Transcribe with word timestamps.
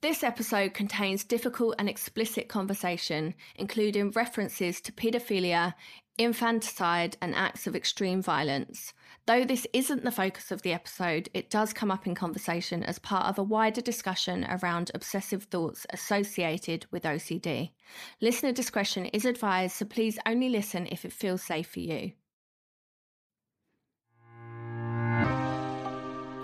This 0.00 0.22
episode 0.22 0.74
contains 0.74 1.24
difficult 1.24 1.74
and 1.76 1.88
explicit 1.88 2.46
conversation, 2.46 3.34
including 3.56 4.12
references 4.12 4.80
to 4.82 4.92
paedophilia, 4.92 5.74
infanticide, 6.16 7.16
and 7.20 7.34
acts 7.34 7.66
of 7.66 7.74
extreme 7.74 8.22
violence. 8.22 8.94
Though 9.26 9.44
this 9.44 9.66
isn't 9.72 10.04
the 10.04 10.12
focus 10.12 10.52
of 10.52 10.62
the 10.62 10.72
episode, 10.72 11.28
it 11.34 11.50
does 11.50 11.72
come 11.72 11.90
up 11.90 12.06
in 12.06 12.14
conversation 12.14 12.84
as 12.84 13.00
part 13.00 13.26
of 13.26 13.40
a 13.40 13.42
wider 13.42 13.80
discussion 13.80 14.46
around 14.48 14.92
obsessive 14.94 15.44
thoughts 15.44 15.84
associated 15.90 16.86
with 16.92 17.02
OCD. 17.02 17.72
Listener 18.20 18.52
discretion 18.52 19.06
is 19.06 19.24
advised, 19.24 19.74
so 19.74 19.84
please 19.84 20.16
only 20.24 20.48
listen 20.48 20.86
if 20.92 21.04
it 21.04 21.12
feels 21.12 21.42
safe 21.42 21.66
for 21.66 21.80
you. 21.80 22.12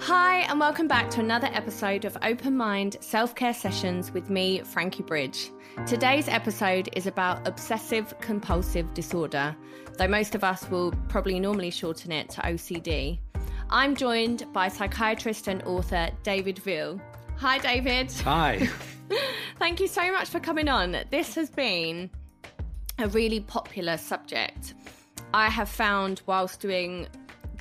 Hi, 0.06 0.40
and 0.50 0.60
welcome 0.60 0.86
back 0.86 1.08
to 1.12 1.20
another 1.20 1.48
episode 1.54 2.04
of 2.04 2.14
Open 2.20 2.54
Mind 2.54 2.98
Self 3.00 3.34
Care 3.34 3.54
Sessions 3.54 4.12
with 4.12 4.28
me, 4.28 4.58
Frankie 4.58 5.02
Bridge. 5.02 5.50
Today's 5.86 6.28
episode 6.28 6.90
is 6.94 7.06
about 7.06 7.48
obsessive 7.48 8.12
compulsive 8.20 8.92
disorder, 8.92 9.56
though 9.96 10.06
most 10.06 10.34
of 10.34 10.44
us 10.44 10.69
will 10.69 10.92
probably 11.08 11.41
normally 11.41 11.70
shorten 11.70 12.12
it 12.12 12.28
to 12.28 12.42
OCD. 12.42 13.19
I'm 13.70 13.96
joined 13.96 14.44
by 14.52 14.69
psychiatrist 14.69 15.48
and 15.48 15.62
author 15.62 16.11
David 16.22 16.56
Veale. 16.56 17.00
Hi, 17.39 17.56
David. 17.56 18.12
Hi. 18.24 18.68
Thank 19.58 19.80
you 19.80 19.89
so 19.89 20.12
much 20.12 20.28
for 20.28 20.39
coming 20.39 20.68
on. 20.68 20.98
This 21.11 21.34
has 21.36 21.48
been 21.48 22.11
a 22.98 23.08
really 23.08 23.41
popular 23.41 23.96
subject. 23.96 24.74
I 25.33 25.48
have 25.48 25.70
found 25.70 26.20
whilst 26.27 26.61
doing 26.61 27.08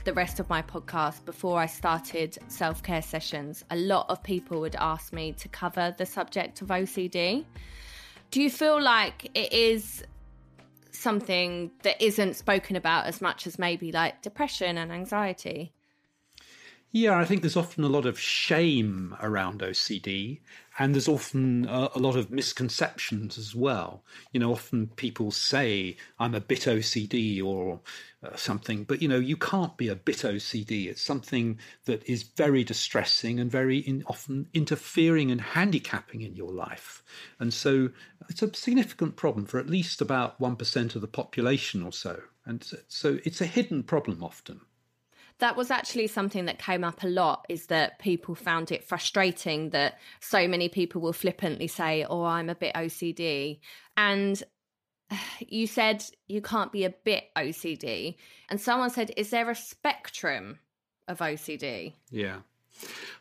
the 0.04 0.14
rest 0.14 0.40
of 0.40 0.50
my 0.50 0.62
podcast 0.62 1.24
before 1.26 1.60
I 1.60 1.66
started 1.66 2.38
self 2.48 2.84
care 2.84 3.02
sessions, 3.02 3.64
a 3.70 3.76
lot 3.76 4.10
of 4.10 4.22
people 4.24 4.60
would 4.62 4.76
ask 4.76 5.14
me 5.14 5.34
to 5.34 5.48
cover 5.48 5.96
the 5.98 6.06
subject 6.06 6.62
of 6.62 6.68
OCD. 6.68 7.46
Do 8.32 8.42
you 8.42 8.50
feel 8.50 8.82
like 8.82 9.30
it 9.34 9.54
is 9.54 10.04
something 10.92 11.72
that 11.84 12.02
isn't 12.02 12.36
spoken 12.36 12.76
about 12.76 13.06
as 13.06 13.22
much 13.22 13.48
as 13.48 13.58
maybe 13.58 13.92
like 13.92 14.22
depression 14.22 14.78
and 14.78 14.92
anxiety? 14.92 15.74
Yeah, 16.96 17.18
I 17.18 17.26
think 17.26 17.42
there's 17.42 17.58
often 17.58 17.84
a 17.84 17.90
lot 17.90 18.06
of 18.06 18.20
shame 18.20 19.18
around 19.20 19.62
OCD, 19.62 20.42
and 20.78 20.94
there's 20.94 21.08
often 21.08 21.66
a, 21.66 21.90
a, 21.96 22.00
lot 22.00 22.16
of 22.16 22.30
misconceptions 22.30 23.36
as 23.36 23.56
well. 23.56 24.04
You 24.32 24.40
know, 24.40 24.52
often 24.52 24.92
people 24.96 25.32
say, 25.32 25.98
I'm 26.20 26.36
a 26.36 26.40
bit 26.40 26.68
OCD 26.68 27.44
or 27.44 27.82
uh, 28.24 28.36
something, 28.36 28.84
but 28.84 29.02
you 29.02 29.08
know, 29.08 29.18
you 29.18 29.36
can't 29.36 29.76
be 29.76 29.88
a 29.88 29.96
bit 29.96 30.18
OCD. 30.18 30.86
It's 30.86 31.02
something 31.02 31.58
that 31.86 32.08
is 32.08 32.22
very 32.22 32.64
distressing 32.64 33.40
and 33.40 33.50
very 33.50 33.80
in, 33.80 34.04
often 34.06 34.48
interfering 34.54 35.32
and 35.32 35.42
handicapping 35.42 36.22
in 36.22 36.36
your 36.36 36.52
life. 36.54 37.02
And 37.40 37.52
so 37.52 37.90
it's 38.30 38.44
a 38.44 38.54
significant 38.54 39.16
problem 39.16 39.48
for 39.48 39.60
at 39.60 39.68
least 39.68 40.00
about 40.00 40.40
1% 40.40 40.96
of 40.96 41.02
the 41.02 41.08
population 41.08 41.82
or 41.82 41.92
so. 41.92 42.22
And 42.46 42.64
so 42.88 43.18
it's 43.26 43.42
a 43.42 43.48
hidden 43.48 43.82
problem 43.82 44.24
often 44.24 44.62
that 45.44 45.58
was 45.58 45.70
actually 45.70 46.08
something 46.08 46.46
that 46.46 46.58
came 46.58 46.86
up 46.86 47.04
a 47.04 47.08
lot 47.08 47.46
is 47.50 47.66
that 47.66 48.00
people 48.00 48.34
found 48.34 48.72
it 48.72 48.82
frustrating 48.82 49.72
that 49.72 50.00
so 50.22 50.48
many 50.48 50.70
people 50.70 51.02
will 51.02 51.12
flippantly 51.12 51.68
say 51.68 52.06
oh 52.10 52.24
i'm 52.24 52.50
a 52.50 52.56
bit 52.56 52.74
ocd 52.76 53.60
and 53.98 54.44
you 55.40 55.68
said 55.68 56.02
you 56.28 56.42
can't 56.42 56.72
be 56.72 56.86
a 56.86 56.90
bit 57.04 57.26
ocd 57.36 58.16
and 58.48 58.62
someone 58.62 58.90
said 58.90 59.12
is 59.18 59.32
there 59.32 59.50
a 59.50 59.56
spectrum 59.56 60.60
of 61.10 61.20
ocd 61.20 61.94
yeah. 62.10 62.38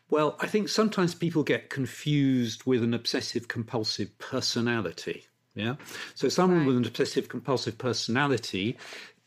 Well 0.09 0.37
i 0.39 0.47
think 0.47 0.69
sometimes 0.69 1.13
people 1.13 1.43
get 1.43 1.69
confused 1.69 2.63
with 2.63 2.83
an 2.83 2.93
obsessive 2.93 3.47
compulsive 3.49 4.17
personality. 4.17 5.25
Yeah? 5.55 5.75
So 6.15 6.29
someone 6.29 6.59
right. 6.59 6.67
with 6.67 6.77
an 6.77 6.85
obsessive 6.85 7.29
compulsive 7.29 7.77
personality 7.77 8.77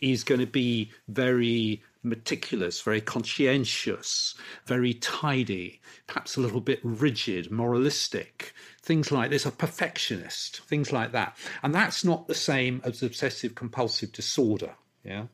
is 0.00 0.24
going 0.24 0.40
to 0.40 0.46
be 0.46 0.90
very 1.08 1.82
meticulous, 2.02 2.80
very 2.80 3.00
conscientious, 3.00 4.34
very 4.66 4.94
tidy, 4.94 5.80
perhaps 6.06 6.36
a 6.36 6.40
little 6.40 6.60
bit 6.60 6.80
rigid, 6.82 7.50
moralistic, 7.50 8.52
things 8.82 9.10
like 9.10 9.30
this, 9.30 9.46
a 9.46 9.50
perfectionist, 9.50 10.60
things 10.62 10.92
like 10.92 11.12
that. 11.12 11.36
And 11.62 11.74
that's 11.74 12.04
not 12.04 12.28
the 12.28 12.34
same 12.34 12.80
as 12.84 13.02
obsessive 13.02 13.54
compulsive 13.54 14.12
disorder, 14.12 14.74
yeah, 15.04 15.26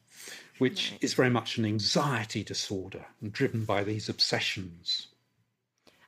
which 0.59 0.95
is 1.01 1.15
very 1.15 1.31
much 1.31 1.59
an 1.59 1.65
anxiety 1.65 2.43
disorder 2.43 3.05
and 3.21 3.33
driven 3.33 3.65
by 3.65 3.85
these 3.85 4.09
obsessions. 4.09 5.09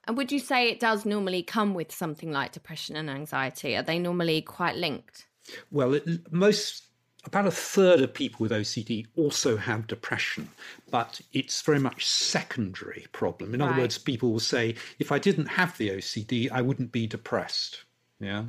And 0.07 0.17
would 0.17 0.31
you 0.31 0.39
say 0.39 0.69
it 0.69 0.81
does 0.81 1.05
normally 1.05 1.43
come 1.43 1.75
with 1.75 1.93
something 1.93 2.31
like 2.31 2.53
depression 2.53 2.97
and 2.97 3.09
anxiety? 3.09 3.75
Are 3.77 3.83
they 3.83 3.99
normally 3.99 4.43
quite 4.43 4.77
linked? 4.77 5.27
Well, 5.71 5.95
it, 5.95 6.33
most 6.33 6.85
about 7.27 7.47
a 7.47 7.51
third 7.51 8.01
of 8.01 8.13
people 8.13 8.43
with 8.43 8.53
OCD 8.53 9.07
also 9.17 9.57
have 9.57 9.87
depression, 9.87 10.49
but 10.91 11.21
it's 11.33 11.63
very 11.63 11.79
much 11.79 12.07
secondary 12.07 13.07
problem. 13.13 13.55
In 13.55 13.61
right. 13.61 13.71
other 13.71 13.81
words, 13.81 13.99
people 13.99 14.33
will 14.33 14.41
say, 14.41 14.75
if 14.99 15.11
I 15.13 15.19
didn't 15.19 15.47
have 15.47 15.77
the 15.79 15.91
OCD, 15.91 16.51
I 16.51 16.63
wouldn't 16.63 16.93
be 16.93 17.07
depressed. 17.07 17.85
Yeah. 18.21 18.45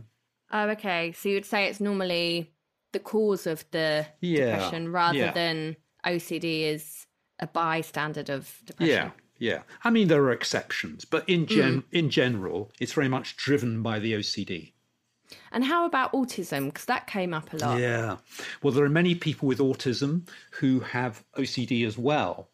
Oh, 0.51 0.69
okay. 0.69 1.11
So 1.11 1.29
you 1.29 1.35
would 1.35 1.45
say 1.45 1.65
it's 1.65 1.79
normally 1.79 2.51
the 2.91 2.99
cause 2.99 3.47
of 3.47 3.65
the 3.71 4.05
yeah. 4.21 4.51
depression 4.51 4.91
rather 4.91 5.17
yeah. 5.17 5.31
than 5.31 5.75
OCD 6.05 6.63
is 6.63 7.05
a 7.39 7.47
bystander 7.47 8.23
of 8.31 8.53
depression. 8.65 8.95
Yeah. 8.95 9.11
Yeah, 9.37 9.63
I 9.83 9.89
mean 9.89 10.07
there 10.07 10.23
are 10.23 10.31
exceptions, 10.31 11.03
but 11.03 11.27
in 11.27 11.45
gen- 11.45 11.81
mm. 11.81 11.85
in 11.91 12.09
general, 12.09 12.71
it's 12.79 12.93
very 12.93 13.09
much 13.09 13.35
driven 13.35 13.83
by 13.83 13.99
the 13.99 14.13
OCD. 14.13 14.71
And 15.51 15.63
how 15.63 15.85
about 15.85 16.13
autism? 16.13 16.65
Because 16.65 16.85
that 16.85 17.07
came 17.07 17.33
up 17.33 17.53
a 17.53 17.57
lot. 17.57 17.79
Yeah. 17.79 18.17
Well, 18.61 18.73
there 18.73 18.85
are 18.85 18.89
many 18.89 19.15
people 19.15 19.47
with 19.47 19.59
autism 19.59 20.27
who 20.51 20.79
have 20.81 21.23
OCD 21.37 21.85
as 21.85 21.97
well. 21.97 22.49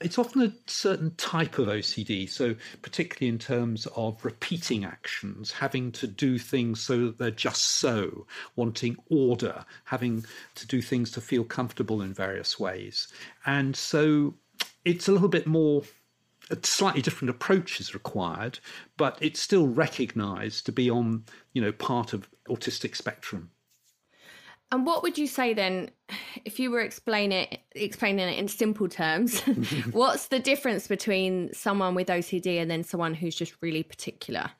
It's 0.00 0.18
often 0.18 0.42
a 0.42 0.52
certain 0.66 1.14
type 1.16 1.58
of 1.58 1.68
OCD, 1.68 2.28
so 2.28 2.54
particularly 2.80 3.28
in 3.28 3.38
terms 3.38 3.86
of 3.94 4.24
repeating 4.24 4.84
actions, 4.84 5.52
having 5.52 5.92
to 5.92 6.06
do 6.06 6.38
things 6.38 6.80
so 6.80 7.06
that 7.06 7.18
they're 7.18 7.30
just 7.30 7.62
so, 7.62 8.26
wanting 8.56 8.96
order, 9.10 9.64
having 9.84 10.24
to 10.54 10.66
do 10.66 10.80
things 10.80 11.10
to 11.12 11.20
feel 11.20 11.44
comfortable 11.44 12.00
in 12.00 12.14
various 12.14 12.58
ways. 12.58 13.08
And 13.44 13.76
so 13.76 14.34
it's 14.86 15.08
a 15.08 15.12
little 15.12 15.28
bit 15.28 15.46
more 15.46 15.82
a 16.50 16.58
slightly 16.62 17.02
different 17.02 17.30
approach 17.30 17.80
is 17.80 17.94
required, 17.94 18.58
but 18.96 19.18
it's 19.20 19.40
still 19.40 19.68
recognised 19.68 20.66
to 20.66 20.72
be 20.72 20.90
on, 20.90 21.24
you 21.52 21.62
know, 21.62 21.72
part 21.72 22.12
of 22.12 22.28
autistic 22.48 22.96
spectrum. 22.96 23.50
And 24.72 24.86
what 24.86 25.02
would 25.02 25.18
you 25.18 25.26
say 25.26 25.52
then, 25.52 25.90
if 26.44 26.60
you 26.60 26.70
were 26.70 26.80
explain 26.80 27.32
it, 27.32 27.60
explaining 27.72 28.28
it 28.28 28.38
in 28.38 28.46
simple 28.46 28.88
terms? 28.88 29.40
what's 29.92 30.28
the 30.28 30.38
difference 30.38 30.86
between 30.86 31.52
someone 31.52 31.94
with 31.94 32.08
OCD 32.08 32.60
and 32.60 32.70
then 32.70 32.84
someone 32.84 33.14
who's 33.14 33.34
just 33.34 33.54
really 33.60 33.82
particular? 33.82 34.50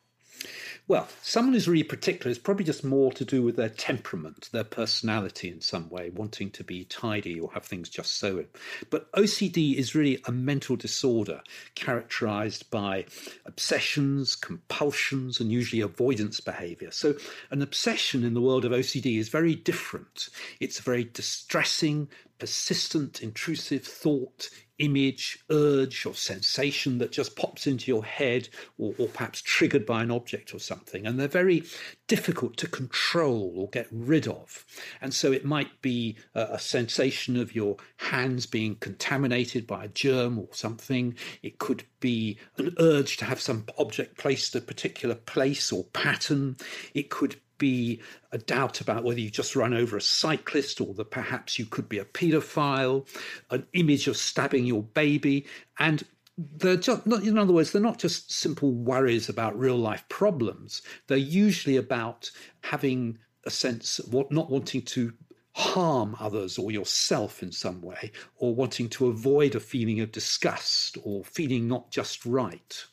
Well, 0.90 1.06
someone 1.22 1.54
who's 1.54 1.68
really 1.68 1.84
particular 1.84 2.32
is 2.32 2.38
probably 2.40 2.64
just 2.64 2.82
more 2.82 3.12
to 3.12 3.24
do 3.24 3.44
with 3.44 3.54
their 3.54 3.68
temperament, 3.68 4.48
their 4.50 4.64
personality 4.64 5.48
in 5.48 5.60
some 5.60 5.88
way, 5.88 6.10
wanting 6.10 6.50
to 6.50 6.64
be 6.64 6.82
tidy 6.82 7.38
or 7.38 7.52
have 7.52 7.64
things 7.64 7.88
just 7.88 8.18
so. 8.18 8.44
But 8.90 9.08
OCD 9.12 9.76
is 9.76 9.94
really 9.94 10.20
a 10.24 10.32
mental 10.32 10.74
disorder 10.74 11.42
characterized 11.76 12.68
by 12.72 13.04
obsessions, 13.46 14.34
compulsions, 14.34 15.38
and 15.38 15.52
usually 15.52 15.80
avoidance 15.80 16.40
behavior. 16.40 16.90
So, 16.90 17.14
an 17.52 17.62
obsession 17.62 18.24
in 18.24 18.34
the 18.34 18.40
world 18.40 18.64
of 18.64 18.72
OCD 18.72 19.16
is 19.16 19.28
very 19.28 19.54
different. 19.54 20.28
It's 20.58 20.80
a 20.80 20.82
very 20.82 21.04
distressing, 21.04 22.08
persistent, 22.40 23.22
intrusive 23.22 23.84
thought, 23.84 24.50
image, 24.80 25.38
urge, 25.50 26.06
or 26.06 26.14
sensation 26.14 26.98
that 26.98 27.12
just 27.12 27.36
pops 27.36 27.66
into 27.66 27.90
your 27.90 28.04
head 28.04 28.48
or, 28.78 28.94
or, 28.98 29.06
perhaps 29.08 29.42
triggered 29.42 29.86
by 29.86 30.02
an 30.02 30.10
object 30.10 30.54
or 30.54 30.58
something. 30.58 31.06
And 31.06 31.20
they're 31.20 31.28
very 31.28 31.62
difficult 32.08 32.56
to 32.56 32.66
control 32.66 33.52
or 33.54 33.68
get 33.68 33.86
rid 33.92 34.26
of. 34.26 34.64
And 35.00 35.14
so 35.14 35.30
it 35.30 35.44
might 35.44 35.80
be 35.82 36.16
a, 36.34 36.48
a 36.52 36.58
sensation 36.58 37.36
of 37.36 37.54
your 37.54 37.76
hands 37.98 38.46
being 38.46 38.76
contaminated 38.76 39.66
by 39.66 39.84
a 39.84 39.88
germ 39.88 40.38
or 40.38 40.48
something. 40.52 41.14
It 41.42 41.58
could 41.58 41.84
be 42.00 42.38
an 42.56 42.74
urge 42.78 43.18
to 43.18 43.26
have 43.26 43.40
some 43.40 43.66
object 43.78 44.18
placed 44.18 44.56
a 44.56 44.60
particular 44.60 45.14
place 45.14 45.70
or 45.70 45.84
pattern. 45.84 46.56
It 46.94 47.10
could 47.10 47.36
be 47.60 48.02
a 48.32 48.38
doubt 48.38 48.80
about 48.80 49.04
whether 49.04 49.20
you 49.20 49.30
just 49.30 49.54
run 49.54 49.72
over 49.72 49.96
a 49.96 50.00
cyclist 50.00 50.80
or 50.80 50.92
that 50.94 51.12
perhaps 51.12 51.60
you 51.60 51.66
could 51.66 51.88
be 51.88 51.98
a 51.98 52.04
paedophile, 52.04 53.06
an 53.50 53.64
image 53.74 54.08
of 54.08 54.16
stabbing 54.16 54.64
your 54.64 54.82
baby. 54.82 55.46
And 55.78 56.02
they're 56.36 56.76
just, 56.76 57.06
in 57.06 57.38
other 57.38 57.52
words, 57.52 57.70
they're 57.70 57.80
not 57.80 57.98
just 57.98 58.32
simple 58.32 58.72
worries 58.72 59.28
about 59.28 59.58
real 59.58 59.76
life 59.76 60.04
problems. 60.08 60.82
They're 61.06 61.18
usually 61.18 61.76
about 61.76 62.30
having 62.62 63.18
a 63.44 63.50
sense 63.50 64.00
of 64.00 64.12
what, 64.12 64.32
not 64.32 64.50
wanting 64.50 64.82
to 64.82 65.12
harm 65.54 66.16
others 66.18 66.58
or 66.58 66.70
yourself 66.70 67.42
in 67.42 67.52
some 67.52 67.82
way, 67.82 68.12
or 68.36 68.54
wanting 68.54 68.88
to 68.88 69.08
avoid 69.08 69.54
a 69.54 69.60
feeling 69.60 70.00
of 70.00 70.12
disgust 70.12 70.96
or 71.04 71.24
feeling 71.24 71.68
not 71.68 71.90
just 71.90 72.24
right. 72.24 72.84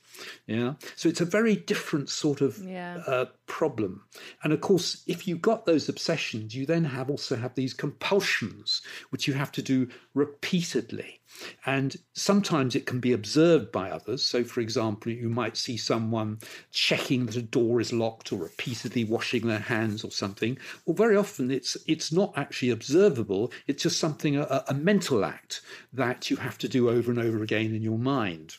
Yeah. 0.46 0.74
So 0.96 1.10
it's 1.10 1.22
a 1.22 1.26
very 1.26 1.56
different 1.56 2.10
sort 2.10 2.42
of 2.42 2.58
yeah. 2.64 3.04
uh, 3.06 3.26
problem. 3.46 4.04
And 4.44 4.54
of 4.54 4.62
course, 4.62 5.04
if 5.08 5.28
you've 5.28 5.42
got 5.42 5.66
those 5.66 5.90
obsessions, 5.90 6.56
you 6.56 6.66
then 6.66 6.86
have 6.86 7.10
also 7.10 7.36
have 7.36 7.56
these 7.56 7.74
compulsions, 7.74 8.82
which 9.10 9.28
you 9.28 9.34
have 9.34 9.52
to 9.54 9.62
do 9.62 9.90
repeatedly. 10.14 11.22
And 11.66 11.96
sometimes 12.14 12.76
it 12.76 12.86
can 12.86 13.00
be 13.00 13.14
observed 13.14 13.72
by 13.72 13.92
others. 13.92 14.24
So, 14.24 14.44
for 14.44 14.62
example, 14.62 15.12
you 15.12 15.30
might 15.30 15.58
see 15.58 15.78
someone 15.78 16.40
checking 16.72 17.26
that 17.26 17.36
a 17.36 17.42
door 17.42 17.82
is 17.82 17.94
locked 17.94 18.32
or 18.32 18.38
repeatedly 18.38 19.04
washing 19.04 19.48
their 19.48 19.60
hands 19.60 20.04
or 20.04 20.12
something. 20.12 20.58
Well, 20.86 20.96
very 20.96 21.18
often 21.18 21.52
it's 21.52 21.78
it's 21.86 22.12
not 22.12 22.34
actually 22.38 22.70
observable. 22.70 23.52
It's 23.68 23.84
just 23.84 24.00
something 24.00 24.38
a, 24.38 24.64
a 24.68 24.74
mental 24.74 25.26
act 25.26 25.62
that 25.94 26.30
you 26.30 26.38
have 26.38 26.58
to 26.60 26.68
do 26.68 26.90
over 26.90 27.12
and 27.12 27.20
over 27.20 27.44
again 27.44 27.76
in 27.76 27.82
your 27.82 28.00
mind. 28.00 28.58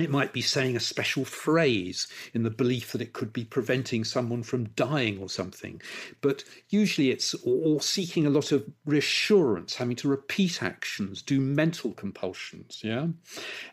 It 0.00 0.08
might 0.08 0.32
be 0.32 0.40
saying 0.40 0.76
a 0.76 0.80
special 0.80 1.26
phrase 1.26 2.06
in 2.32 2.42
the 2.42 2.50
belief 2.50 2.92
that 2.92 3.02
it 3.02 3.12
could 3.12 3.34
be 3.34 3.44
preventing 3.44 4.02
someone 4.02 4.42
from 4.42 4.70
dying 4.70 5.18
or 5.18 5.28
something. 5.28 5.82
But 6.22 6.42
usually 6.70 7.10
it's 7.10 7.34
or 7.44 7.82
seeking 7.82 8.24
a 8.24 8.30
lot 8.30 8.50
of 8.50 8.64
reassurance, 8.86 9.74
having 9.74 9.96
to 9.96 10.08
repeat 10.08 10.62
actions, 10.62 11.20
do 11.20 11.38
mental 11.38 11.92
compulsions, 11.92 12.80
yeah? 12.82 13.08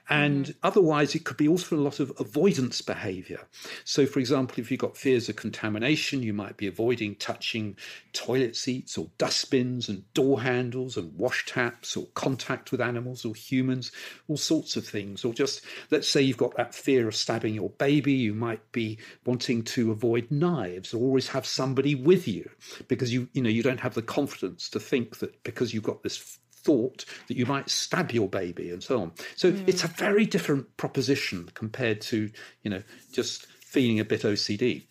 And 0.10 0.48
mm. 0.48 0.56
otherwise 0.64 1.16
it 1.16 1.24
could 1.24 1.38
be 1.38 1.48
also 1.48 1.78
a 1.78 1.80
lot 1.80 2.02
of 2.02 2.12
avoidance 2.20 2.82
behavior. 2.82 3.48
So 3.86 4.06
for 4.06 4.20
example, 4.20 4.56
if 4.60 4.70
you've 4.70 4.82
got 4.82 4.98
fears 4.98 5.30
of 5.30 5.38
contamination, 5.38 6.24
you 6.24 6.34
might 6.34 6.58
be 6.58 6.68
avoiding 6.68 7.16
touching 7.16 7.78
toilet 8.12 8.58
seats 8.58 8.98
or 8.98 9.08
dustbins 9.18 9.88
and 9.88 10.04
door 10.14 10.42
handles 10.42 10.98
and 10.98 11.18
wash 11.18 11.46
taps 11.46 11.96
or 11.96 12.08
contact 12.16 12.74
with 12.74 12.82
animals 12.82 13.24
or 13.24 13.34
humans, 13.34 13.94
all 14.28 14.36
sorts 14.36 14.76
of 14.76 14.86
things, 14.86 15.24
or 15.24 15.34
just 15.34 15.62
let's 16.02 16.10
say 16.10 16.20
you've 16.20 16.36
got 16.36 16.58
that 16.58 16.74
fear 16.74 17.08
of 17.08 17.16
stabbing 17.16 17.54
your 17.54 17.70
baby, 17.70 18.12
you 18.12 18.34
might 18.34 18.72
be 18.72 18.98
wanting 19.24 19.62
to 19.62 19.92
avoid 19.92 20.26
knives 20.32 20.96
or 20.96 20.98
always 20.98 21.28
have 21.28 21.46
somebody 21.46 21.94
with 21.94 22.28
you 22.28 22.50
because 22.88 23.14
you 23.14 23.30
you 23.34 23.42
know 23.44 23.52
you 23.52 23.62
don't 23.62 23.80
have 23.80 23.94
the 23.94 24.02
confidence 24.02 24.68
to 24.68 24.80
think 24.80 25.20
that 25.20 25.44
because 25.44 25.76
you've 25.76 25.84
got 25.84 26.02
this 26.02 26.40
thought 26.52 27.06
that 27.28 27.38
you 27.38 27.46
might 27.46 27.70
stab 27.70 28.12
your 28.12 28.28
baby 28.28 28.72
and 28.72 28.82
so 28.82 29.00
on. 29.00 29.12
So 29.36 29.52
mm. 29.52 29.64
it's 29.68 29.84
a 29.84 29.88
very 29.88 30.26
different 30.26 30.76
proposition 30.78 31.48
compared 31.54 32.02
to 32.02 32.32
you 32.64 32.72
know 32.72 32.82
just 33.14 33.46
feeling 33.46 34.00
a 34.00 34.04
bit 34.04 34.22
OCD. 34.22 34.86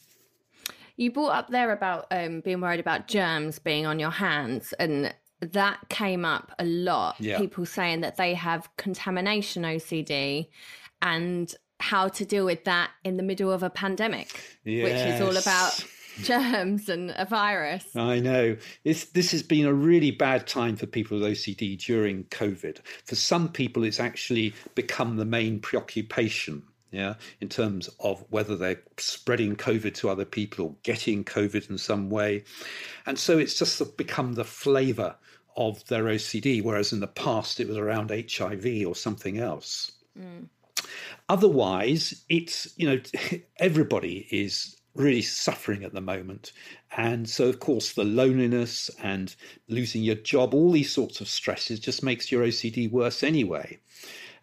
You 0.97 1.11
brought 1.11 1.33
up 1.33 1.51
there 1.51 1.73
about 1.73 2.07
um, 2.13 2.39
being 2.39 2.61
worried 2.61 2.79
about 2.79 3.09
germs 3.09 3.59
being 3.59 3.85
on 3.85 3.99
your 3.99 4.11
hands, 4.11 4.73
and 4.79 5.13
that 5.41 5.89
came 5.89 6.25
up 6.25 6.53
a 6.61 6.65
lot. 6.65 7.17
Yeah. 7.19 7.39
People 7.39 7.67
saying 7.67 8.03
that 8.03 8.17
they 8.17 8.35
have 8.35 8.69
contamination 8.77 9.65
OCD 9.65 10.47
and 11.03 11.55
how 11.81 12.09
to 12.09 12.25
deal 12.25 12.45
with 12.45 12.65
that 12.65 12.91
in 13.05 13.17
the 13.17 13.23
middle 13.23 13.51
of 13.51 13.63
a 13.63 13.71
pandemic, 13.71 14.41
yes. 14.65 14.85
which 14.85 15.15
is 15.15 15.21
all 15.21 15.37
about 15.37 15.85
germs 16.23 16.89
and 16.89 17.15
a 17.17 17.25
virus. 17.25 17.85
I 17.97 18.21
know. 18.21 18.57
It's, 18.85 19.07
this 19.07 19.33
has 19.33 19.43
been 19.43 19.67
a 19.67 19.73
really 19.73 20.11
bad 20.11 20.47
time 20.47 20.77
for 20.77 20.87
people 20.87 21.19
with 21.19 21.33
OCD 21.33 21.83
during 21.83 22.25
COVID. 22.25 22.79
For 23.05 23.15
some 23.15 23.49
people, 23.49 23.85
it's 23.85 24.01
actually 24.01 24.55
become 24.75 25.17
the 25.17 25.25
main 25.25 25.61
preoccupation. 25.61 26.63
Yeah, 26.93 27.15
in 27.41 27.49
terms 27.49 27.89
of 28.01 28.25
whether 28.31 28.57
they're 28.57 28.83
spreading 28.99 29.55
COVID 29.55 29.95
to 29.95 30.11
other 30.11 30.25
people 30.25 30.65
or 30.65 30.75
getting 30.83 31.23
COVID 31.23 31.71
in 31.71 31.79
some 31.79 32.11
way. 32.11 32.43
And 33.07 33.17
so 33.17 33.39
it's 33.39 33.57
just 33.57 33.97
become 33.97 34.33
the 34.33 34.43
flavor 34.43 35.15
of 35.57 35.87
their 35.87 36.03
OCD, 36.07 36.65
whereas 36.65 36.93
in 36.93 36.99
the 36.99 37.07
past 37.07 37.61
it 37.61 37.69
was 37.69 37.77
around 37.77 38.11
HIV 38.11 38.85
or 38.85 38.97
something 38.97 39.39
else. 39.39 39.93
Mm. 40.19 40.49
Otherwise, 41.29 42.25
it's, 42.29 42.73
you 42.77 42.89
know, 42.89 43.01
everybody 43.59 44.27
is 44.31 44.77
really 44.95 45.23
suffering 45.23 45.85
at 45.85 45.95
the 45.95 46.01
moment. 46.01 46.53
And 46.97 47.29
so, 47.29 47.49
of 47.49 47.61
course, 47.61 47.93
the 47.93 48.05
loneliness 48.05 48.91
and 49.03 49.35
losing 49.69 50.03
your 50.03 50.17
job, 50.17 50.55
all 50.55 50.73
these 50.73 50.91
sorts 50.91 51.21
of 51.21 51.29
stresses 51.29 51.81
just 51.81 52.03
makes 52.03 52.33
your 52.33 52.45
OCD 52.45 52.91
worse 52.91 53.23
anyway. 53.23 53.79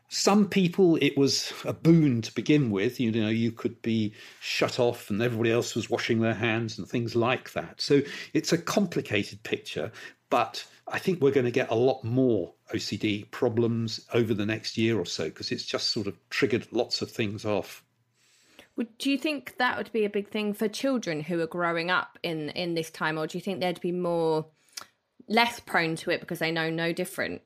Some 0.10 0.48
people, 0.48 0.98
it 1.02 1.18
was 1.18 1.52
a 1.66 1.74
boon 1.74 2.22
to 2.22 2.34
begin 2.34 2.72
with. 2.72 2.98
You 2.98 3.12
know, 3.12 3.28
you 3.28 3.52
could 3.52 3.82
be 3.82 4.14
shut 4.40 4.80
off 4.80 5.10
and 5.10 5.22
everybody 5.22 5.52
else 5.52 5.76
was 5.76 5.90
washing 5.90 6.22
their 6.22 6.34
hands 6.34 6.78
and 6.78 6.88
things 6.88 7.14
like 7.14 7.52
that. 7.52 7.82
So 7.82 8.02
it's 8.34 8.54
a 8.54 8.58
complicated 8.58 9.44
picture, 9.44 9.92
but 10.30 10.66
I 10.88 11.00
think 11.00 11.22
we're 11.22 11.32
going 11.32 11.46
to 11.46 11.52
get 11.52 11.70
a 11.70 11.76
lot 11.76 12.06
more 12.06 12.54
OCD 12.74 13.30
problems 13.32 14.00
over 14.14 14.34
the 14.34 14.46
next 14.46 14.78
year 14.78 15.00
or 15.00 15.06
so 15.06 15.26
because 15.26 15.52
it's 15.52 15.66
just 15.66 15.90
sort 15.90 16.08
of 16.08 16.18
triggered 16.30 16.68
lots 16.72 17.02
of 17.02 17.12
things 17.12 17.46
off. 17.46 17.84
Would 18.76 18.98
do 18.98 19.10
you 19.10 19.18
think 19.18 19.56
that 19.58 19.78
would 19.78 19.92
be 19.92 20.06
a 20.06 20.10
big 20.10 20.30
thing 20.30 20.54
for 20.54 20.68
children 20.68 21.22
who 21.22 21.40
are 21.42 21.48
growing 21.48 21.90
up 21.90 22.20
in 22.22 22.50
in 22.50 22.76
this 22.76 22.92
time, 22.92 23.18
or 23.18 23.26
do 23.26 23.38
you 23.38 23.42
think 23.42 23.60
they'd 23.60 23.82
be 23.82 23.92
more 23.92 24.46
less 25.28 25.60
prone 25.60 25.96
to 25.98 26.12
it 26.12 26.20
because 26.20 26.40
they 26.40 26.52
know 26.52 26.70
no 26.70 26.94
different? 26.94 27.42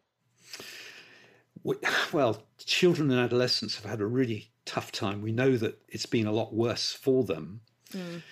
Well, 2.11 2.43
children 2.57 3.11
and 3.11 3.19
adolescents 3.19 3.75
have 3.75 3.85
had 3.85 4.01
a 4.01 4.05
really 4.05 4.51
tough 4.65 4.91
time. 4.91 5.21
We 5.21 5.31
know 5.31 5.57
that 5.57 5.79
it's 5.87 6.05
been 6.05 6.27
a 6.27 6.31
lot 6.31 6.53
worse 6.53 6.91
for 6.91 7.23
them. 7.23 7.61
Mm. 7.93 8.23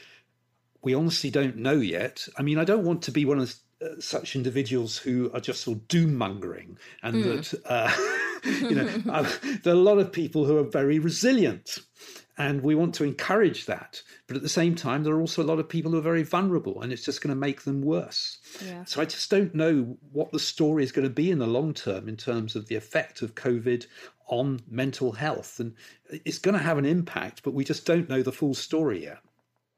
We 0.81 0.93
honestly 0.93 1.29
don't 1.29 1.57
know 1.57 1.73
yet. 1.73 2.27
I 2.37 2.41
mean, 2.41 2.57
I 2.57 2.63
don't 2.63 2.85
want 2.85 3.03
to 3.03 3.11
be 3.11 3.25
one 3.25 3.39
of 3.39 3.53
uh, 3.81 3.99
such 3.99 4.35
individuals 4.35 4.97
who 4.97 5.31
are 5.33 5.39
just 5.39 5.61
sort 5.61 5.77
of 5.77 5.87
doom 5.87 6.15
mongering, 6.15 6.77
and 7.01 7.15
mm. 7.15 7.23
that 7.23 7.61
uh, 7.65 7.91
you 8.43 8.75
know 8.75 8.89
uh, 9.09 9.29
there 9.63 9.73
are 9.73 9.77
a 9.77 9.79
lot 9.79 9.97
of 9.99 10.11
people 10.11 10.45
who 10.45 10.57
are 10.57 10.63
very 10.63 10.99
resilient, 10.99 11.79
and 12.37 12.61
we 12.61 12.75
want 12.75 12.93
to 12.95 13.05
encourage 13.05 13.65
that. 13.67 14.01
But 14.27 14.35
at 14.35 14.43
the 14.43 14.49
same 14.49 14.75
time, 14.75 15.03
there 15.03 15.13
are 15.13 15.21
also 15.21 15.41
a 15.41 15.45
lot 15.45 15.59
of 15.59 15.69
people 15.69 15.91
who 15.91 15.97
are 15.97 16.01
very 16.01 16.23
vulnerable, 16.23 16.81
and 16.81 16.91
it's 16.91 17.05
just 17.05 17.21
going 17.21 17.29
to 17.29 17.39
make 17.39 17.61
them 17.61 17.81
worse. 17.81 18.39
Yeah. 18.65 18.83
So 18.83 19.01
I 19.01 19.05
just 19.05 19.29
don't 19.29 19.55
know 19.55 19.97
what 20.11 20.31
the 20.31 20.39
story 20.39 20.83
is 20.83 20.91
going 20.91 21.07
to 21.07 21.13
be 21.13 21.31
in 21.31 21.39
the 21.39 21.47
long 21.47 21.73
term 21.73 22.09
in 22.09 22.17
terms 22.17 22.55
of 22.55 22.67
the 22.67 22.75
effect 22.75 23.21
of 23.21 23.35
COVID 23.35 23.85
on 24.27 24.59
mental 24.69 25.13
health, 25.13 25.59
and 25.59 25.73
it's 26.09 26.37
going 26.37 26.57
to 26.57 26.63
have 26.63 26.77
an 26.77 26.85
impact, 26.85 27.43
but 27.43 27.53
we 27.53 27.63
just 27.63 27.85
don't 27.85 28.09
know 28.09 28.23
the 28.23 28.31
full 28.31 28.53
story 28.53 29.03
yet. 29.03 29.19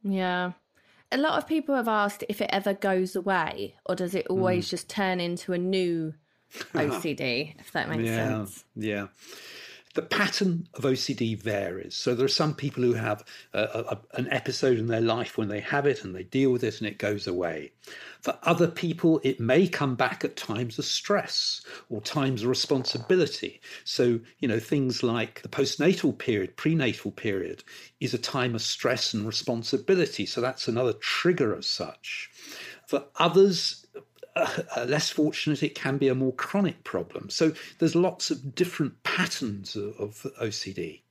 Yeah 0.04 0.54
a 1.12 1.18
lot 1.18 1.38
of 1.38 1.48
people 1.48 1.76
have 1.76 1.88
asked 1.88 2.24
if 2.30 2.42
it 2.42 2.50
ever 2.52 2.74
goes 2.74 3.16
away 3.16 3.76
or 3.86 3.96
does 3.96 4.16
it 4.16 4.28
always 4.28 4.68
mm. 4.68 4.70
just 4.70 4.90
turn 4.90 5.20
into 5.20 5.54
a 5.54 5.58
new 5.58 6.14
OCD, 6.74 7.56
if 7.60 7.72
that 7.72 7.90
makes 7.90 8.04
yeah, 8.04 8.28
sense. 8.28 8.66
Yeah. 8.76 9.08
The 9.94 10.02
pattern 10.02 10.70
of 10.74 10.84
OCD 10.84 11.38
varies. 11.38 11.96
So 11.96 12.16
there 12.16 12.26
are 12.26 12.30
some 12.30 12.56
people 12.56 12.82
who 12.84 12.94
have 12.94 13.26
a, 13.54 13.62
a, 13.62 14.00
an 14.14 14.30
episode 14.32 14.80
in 14.80 14.88
their 14.88 15.02
life 15.02 15.38
when 15.38 15.50
they 15.50 15.60
have 15.60 15.86
it 15.86 16.04
and 16.04 16.16
they 16.16 16.24
deal 16.24 16.52
with 16.52 16.64
it 16.64 16.80
and 16.80 16.88
it 16.88 16.98
goes 16.98 17.28
away. 17.28 17.74
For 18.22 18.38
other 18.44 18.68
people, 18.68 19.20
it 19.24 19.40
may 19.40 19.68
come 19.68 19.96
back 19.96 20.24
at 20.24 20.38
times 20.38 20.80
of 20.80 20.86
stress 20.86 21.62
or 21.90 22.00
times 22.00 22.44
of 22.44 22.50
responsibility. 22.50 23.60
So, 23.84 24.20
you 24.40 24.48
know, 24.48 24.60
things 24.60 25.04
like 25.04 25.42
the 25.42 25.50
postnatal 25.50 26.18
period, 26.18 26.56
prenatal 26.56 27.12
period, 27.12 27.64
is 28.00 28.14
a 28.14 28.20
time 28.20 28.56
of 28.56 28.62
stress 28.62 29.14
and 29.14 29.26
responsibility. 29.26 30.26
So 30.26 30.40
that's 30.40 30.68
another 30.68 30.94
trigger 30.94 31.56
as 31.56 31.66
such. 31.66 32.30
For 32.88 33.06
others, 33.18 33.81
uh, 34.36 34.86
less 34.88 35.10
fortunate, 35.10 35.64
it 35.64 35.76
can 35.76 35.98
be 35.98 36.08
a 36.08 36.16
more 36.16 36.34
chronic 36.34 36.84
problem. 36.84 37.30
So 37.30 37.54
there's 37.80 37.96
lots 37.96 38.32
of 38.32 38.56
different 38.56 39.02
patterns 39.04 39.76
of, 39.76 39.96
of 40.00 40.28
OCD. 40.42 41.02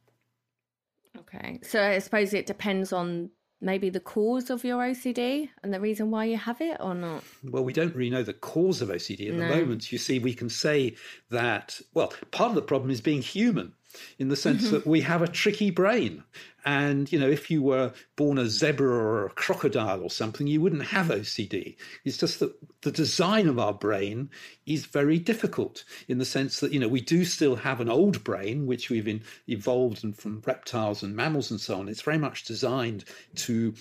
Okay. 1.19 1.61
So 1.63 1.83
I 1.83 1.99
suppose 1.99 2.33
it 2.35 2.47
depends 2.47 2.93
on 2.93 3.31
maybe 3.61 3.91
the 3.91 4.01
cause 4.01 4.51
of 4.51 4.65
your 4.65 4.83
OCD 4.83 5.51
and 5.63 5.73
the 5.73 5.81
reason 5.81 6.11
why 6.11 6.25
you 6.25 6.37
have 6.37 6.61
it 6.61 6.79
or 6.81 6.95
not? 6.95 7.23
Well, 7.45 7.65
we 7.65 7.73
don't 7.73 7.95
really 7.95 8.11
know 8.11 8.23
the 8.23 8.33
cause 8.33 8.81
of 8.81 8.89
OCD 8.89 9.29
at 9.29 9.35
no. 9.35 9.49
the 9.49 9.57
moment. 9.57 9.93
You 9.93 9.99
see, 9.99 10.19
we 10.19 10.35
can 10.35 10.49
say 10.49 10.97
that, 11.31 11.81
well, 11.95 12.13
part 12.31 12.51
of 12.51 12.55
the 12.55 12.63
problem 12.63 12.91
is 12.91 13.01
being 13.01 13.23
human 13.23 13.75
in 14.19 14.29
the 14.29 14.37
sense 14.37 14.65
mm-hmm. 14.65 14.75
that 14.75 14.87
we 14.87 15.01
have 15.03 15.23
a 15.23 15.29
tricky 15.29 15.71
brain. 15.71 16.23
And, 16.65 17.11
you 17.11 17.19
know, 17.19 17.29
if 17.29 17.51
you 17.51 17.63
were 17.63 17.93
born 18.17 18.37
a 18.37 18.47
zebra 18.47 18.87
or 18.87 19.27
a 19.27 19.31
crocodile 19.31 20.03
or 20.03 20.11
something, 20.11 20.47
you 20.47 20.61
wouldn't 20.61 20.85
have 20.85 21.07
OCD. 21.07 21.77
It's 22.05 22.19
just 22.19 22.41
that 22.41 22.55
the 22.83 22.91
design 22.91 23.49
of 23.49 23.59
our 23.59 23.73
brain 23.73 24.31
is 24.67 24.85
very 24.85 25.19
difficult 25.19 25.85
in 26.07 26.19
the 26.19 26.25
sense 26.25 26.61
that, 26.61 26.73
you 26.73 26.79
know, 26.79 26.89
we 26.89 27.01
do 27.01 27.25
still 27.25 27.57
have 27.57 27.81
an 27.81 27.89
old 27.89 28.23
brain, 28.25 28.67
which 28.67 28.91
we've 28.91 29.09
in, 29.09 29.23
evolved 29.49 30.05
from 30.17 30.43
reptiles 30.45 31.03
and 31.03 31.17
mammals 31.17 31.51
and 31.51 31.61
so 31.61 31.79
on. 31.79 31.89
It's 31.89 32.03
very 32.03 32.19
much 32.19 32.45
designed 32.45 33.05
to 33.37 33.75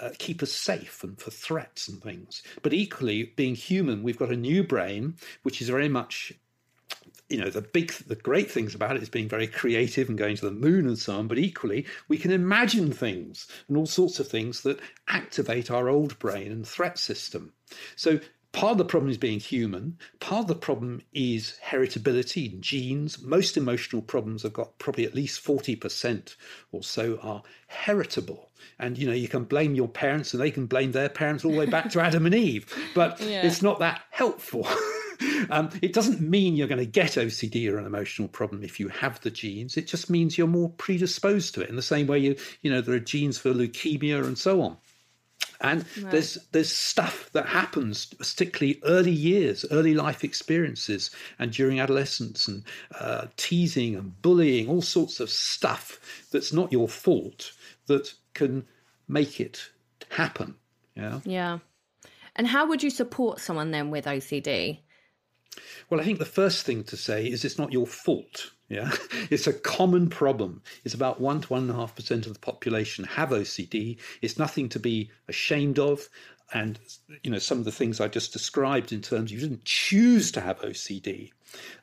uh, 0.00 0.10
keep 0.18 0.42
us 0.42 0.52
safe 0.52 1.02
and 1.02 1.20
for 1.20 1.30
threats 1.32 1.88
and 1.88 2.00
things. 2.00 2.42
But 2.62 2.72
equally, 2.72 3.32
being 3.36 3.56
human, 3.56 4.02
we've 4.02 4.18
got 4.18 4.30
a 4.30 4.36
new 4.36 4.62
brain, 4.62 5.16
which 5.42 5.60
is 5.60 5.68
very 5.68 5.88
much 5.88 6.32
you 7.30 7.38
know 7.38 7.48
the 7.48 7.62
big 7.62 7.92
the 8.08 8.16
great 8.16 8.50
things 8.50 8.74
about 8.74 8.96
it 8.96 9.02
is 9.02 9.08
being 9.08 9.28
very 9.28 9.46
creative 9.46 10.08
and 10.08 10.18
going 10.18 10.36
to 10.36 10.44
the 10.44 10.50
moon 10.50 10.86
and 10.86 10.98
so 10.98 11.16
on 11.16 11.28
but 11.28 11.38
equally 11.38 11.86
we 12.08 12.18
can 12.18 12.32
imagine 12.32 12.92
things 12.92 13.46
and 13.68 13.76
all 13.76 13.86
sorts 13.86 14.18
of 14.18 14.28
things 14.28 14.62
that 14.62 14.80
activate 15.08 15.70
our 15.70 15.88
old 15.88 16.18
brain 16.18 16.50
and 16.50 16.66
threat 16.66 16.98
system. 16.98 17.52
So 17.94 18.18
part 18.52 18.72
of 18.72 18.78
the 18.78 18.84
problem 18.84 19.10
is 19.10 19.16
being 19.16 19.38
human 19.38 19.96
part 20.18 20.42
of 20.42 20.48
the 20.48 20.56
problem 20.56 21.02
is 21.14 21.56
heritability 21.64 22.58
genes. 22.58 23.22
Most 23.22 23.56
emotional 23.56 24.02
problems 24.02 24.42
have 24.42 24.52
got 24.52 24.76
probably 24.78 25.04
at 25.04 25.14
least 25.14 25.44
40% 25.44 26.34
or 26.72 26.82
so 26.82 27.16
are 27.22 27.44
heritable. 27.68 28.50
And 28.80 28.98
you 28.98 29.06
know 29.06 29.14
you 29.14 29.28
can 29.28 29.44
blame 29.44 29.76
your 29.76 29.88
parents 29.88 30.34
and 30.34 30.42
they 30.42 30.50
can 30.50 30.66
blame 30.66 30.90
their 30.90 31.08
parents 31.08 31.44
all 31.44 31.52
the 31.52 31.58
way 31.58 31.66
back 31.66 31.90
to 31.90 32.00
adam 32.02 32.26
and 32.26 32.34
eve 32.34 32.66
but 32.94 33.20
yeah. 33.20 33.46
it's 33.46 33.62
not 33.62 33.78
that 33.78 34.02
helpful 34.10 34.66
um, 35.50 35.70
it 35.82 35.92
doesn't 35.92 36.20
mean 36.20 36.56
you're 36.56 36.68
going 36.68 36.78
to 36.78 36.86
get 36.86 37.12
OCD 37.12 37.70
or 37.70 37.78
an 37.78 37.86
emotional 37.86 38.28
problem 38.28 38.62
if 38.62 38.80
you 38.80 38.88
have 38.88 39.20
the 39.20 39.30
genes. 39.30 39.76
It 39.76 39.86
just 39.86 40.10
means 40.10 40.38
you're 40.38 40.46
more 40.46 40.70
predisposed 40.70 41.54
to 41.54 41.62
it 41.62 41.68
in 41.68 41.76
the 41.76 41.82
same 41.82 42.06
way 42.06 42.18
you, 42.18 42.36
you 42.62 42.70
know, 42.70 42.80
there 42.80 42.94
are 42.94 43.00
genes 43.00 43.38
for 43.38 43.52
leukemia 43.52 44.24
and 44.24 44.38
so 44.38 44.62
on. 44.62 44.76
And 45.62 45.84
right. 46.02 46.10
there's 46.12 46.38
there's 46.52 46.72
stuff 46.72 47.30
that 47.32 47.46
happens, 47.46 48.06
particularly 48.06 48.80
early 48.84 49.10
years, 49.10 49.66
early 49.70 49.92
life 49.92 50.24
experiences, 50.24 51.10
and 51.38 51.52
during 51.52 51.80
adolescence, 51.80 52.48
and 52.48 52.64
uh, 52.98 53.26
teasing 53.36 53.94
and 53.94 54.20
bullying, 54.22 54.68
all 54.68 54.80
sorts 54.80 55.20
of 55.20 55.28
stuff 55.28 56.28
that's 56.32 56.52
not 56.52 56.72
your 56.72 56.88
fault 56.88 57.52
that 57.88 58.14
can 58.32 58.64
make 59.06 59.38
it 59.38 59.68
happen. 60.08 60.54
Yeah. 60.94 61.20
Yeah. 61.24 61.58
And 62.36 62.46
how 62.46 62.66
would 62.66 62.82
you 62.82 62.90
support 62.90 63.40
someone 63.40 63.70
then 63.70 63.90
with 63.90 64.06
OCD? 64.06 64.78
Well, 65.88 66.00
I 66.00 66.04
think 66.04 66.18
the 66.18 66.24
first 66.24 66.64
thing 66.64 66.84
to 66.84 66.96
say 66.96 67.26
is 67.26 67.44
it's 67.44 67.58
not 67.58 67.72
your 67.72 67.86
fault. 67.86 68.52
Yeah, 68.68 68.90
it's 69.30 69.46
a 69.46 69.52
common 69.52 70.08
problem. 70.08 70.62
It's 70.84 70.94
about 70.94 71.20
one 71.20 71.40
to 71.40 71.48
one 71.48 71.62
and 71.62 71.70
a 71.70 71.74
half 71.74 71.94
percent 71.94 72.26
of 72.26 72.34
the 72.34 72.38
population 72.38 73.04
have 73.04 73.30
OCD. 73.30 73.98
It's 74.22 74.38
nothing 74.38 74.68
to 74.70 74.78
be 74.78 75.10
ashamed 75.28 75.78
of. 75.78 76.08
And 76.52 76.78
you 77.22 77.30
know 77.30 77.38
some 77.38 77.58
of 77.58 77.64
the 77.64 77.72
things 77.72 78.00
I 78.00 78.08
just 78.08 78.32
described 78.32 78.92
in 78.92 79.02
terms 79.02 79.30
you 79.30 79.38
didn't 79.40 79.64
choose 79.64 80.32
to 80.32 80.40
have 80.40 80.60
OCD. 80.60 81.30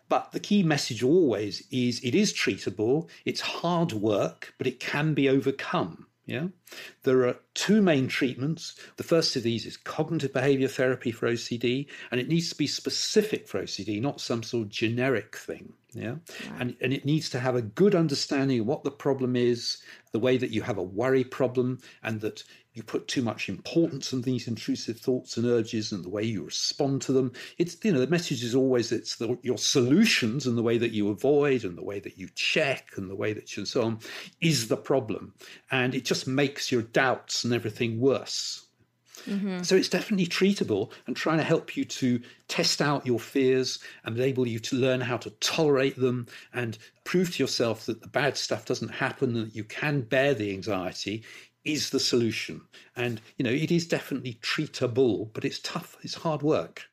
But 0.09 0.31
the 0.31 0.39
key 0.39 0.63
message 0.63 1.03
always 1.03 1.65
is 1.71 1.99
it 2.03 2.15
is 2.15 2.33
treatable. 2.33 3.09
It's 3.25 3.41
hard 3.41 3.91
work, 3.93 4.53
but 4.57 4.67
it 4.67 4.79
can 4.79 5.13
be 5.13 5.29
overcome. 5.29 6.07
Yeah. 6.25 6.47
There 7.03 7.27
are 7.27 7.37
two 7.53 7.81
main 7.81 8.07
treatments. 8.07 8.75
The 8.97 9.03
first 9.03 9.35
of 9.35 9.43
these 9.43 9.65
is 9.65 9.77
cognitive 9.77 10.33
behavior 10.33 10.67
therapy 10.67 11.11
for 11.11 11.27
OCD, 11.27 11.87
and 12.11 12.19
it 12.19 12.27
needs 12.27 12.49
to 12.49 12.55
be 12.55 12.67
specific 12.67 13.47
for 13.47 13.61
OCD, 13.61 14.01
not 14.01 14.21
some 14.21 14.43
sort 14.43 14.65
of 14.65 14.69
generic 14.69 15.35
thing. 15.37 15.73
Yeah. 15.93 16.15
And, 16.59 16.75
and 16.81 16.93
it 16.93 17.05
needs 17.05 17.29
to 17.31 17.39
have 17.39 17.55
a 17.55 17.61
good 17.61 17.95
understanding 17.95 18.59
of 18.59 18.67
what 18.67 18.83
the 18.83 18.91
problem 18.91 19.35
is, 19.35 19.77
the 20.11 20.19
way 20.19 20.37
that 20.37 20.51
you 20.51 20.61
have 20.61 20.77
a 20.77 20.83
worry 20.83 21.23
problem, 21.23 21.79
and 22.03 22.21
that 22.21 22.43
you 22.77 22.83
put 22.83 23.07
too 23.07 23.23
much 23.23 23.49
importance 23.49 24.13
on 24.13 24.21
these 24.21 24.47
intrusive 24.47 24.99
thoughts 24.99 25.35
and 25.35 25.47
urges 25.47 25.91
and 25.91 26.05
the 26.05 26.09
way 26.09 26.21
you 26.21 26.43
respond 26.43 27.01
to 27.01 27.11
them. 27.11 27.31
It's, 27.57 27.75
you 27.83 27.91
know, 27.91 27.99
the 27.99 28.05
message 28.05 28.43
is 28.43 28.53
always 28.53 28.91
it's 28.91 29.15
the, 29.15 29.35
your 29.41 29.57
solutions 29.57 30.45
and 30.45 30.55
the 30.55 30.61
way 30.61 30.77
that 30.77 30.91
you 30.91 31.09
avoid 31.09 31.63
and 31.63 31.75
the 31.75 31.83
way 31.83 31.99
that 31.99 32.19
you 32.19 32.29
check 32.35 32.89
and 32.95 33.09
the 33.09 33.15
way 33.15 33.33
that 33.33 33.57
you 33.57 33.61
and 33.61 33.67
so 33.67 33.81
on 33.81 33.99
is 34.41 34.67
the 34.67 34.77
problem. 34.77 35.33
And 35.71 35.95
it 35.95 36.05
just 36.05 36.27
makes 36.57 36.71
your 36.71 36.81
doubts 36.81 37.43
and 37.43 37.53
everything 37.53 37.99
worse. 37.99 38.65
Mm-hmm. 39.27 39.61
So 39.61 39.75
it's 39.75 39.89
definitely 39.89 40.25
treatable 40.25 40.91
and 41.05 41.15
trying 41.15 41.37
to 41.37 41.43
help 41.43 41.77
you 41.77 41.85
to 41.85 42.19
test 42.47 42.81
out 42.81 43.05
your 43.05 43.19
fears 43.19 43.77
and 44.03 44.17
enable 44.17 44.47
you 44.47 44.57
to 44.59 44.75
learn 44.75 44.99
how 45.01 45.17
to 45.17 45.29
tolerate 45.39 45.97
them 45.97 46.25
and 46.55 46.79
prove 47.03 47.35
to 47.35 47.43
yourself 47.43 47.85
that 47.85 48.01
the 48.01 48.07
bad 48.07 48.37
stuff 48.37 48.65
doesn't 48.65 48.89
happen 48.89 49.35
and 49.35 49.47
that 49.47 49.55
you 49.55 49.63
can 49.63 50.01
bear 50.01 50.33
the 50.33 50.51
anxiety 50.51 51.23
is 51.63 51.91
the 51.91 51.99
solution. 51.99 52.61
And, 52.95 53.21
you 53.37 53.43
know, 53.43 53.51
it 53.51 53.71
is 53.71 53.87
definitely 53.87 54.39
treatable, 54.41 55.29
but 55.33 55.45
it's 55.45 55.59
tough, 55.59 55.95
it's 56.01 56.15
hard 56.15 56.41
work. 56.41 56.85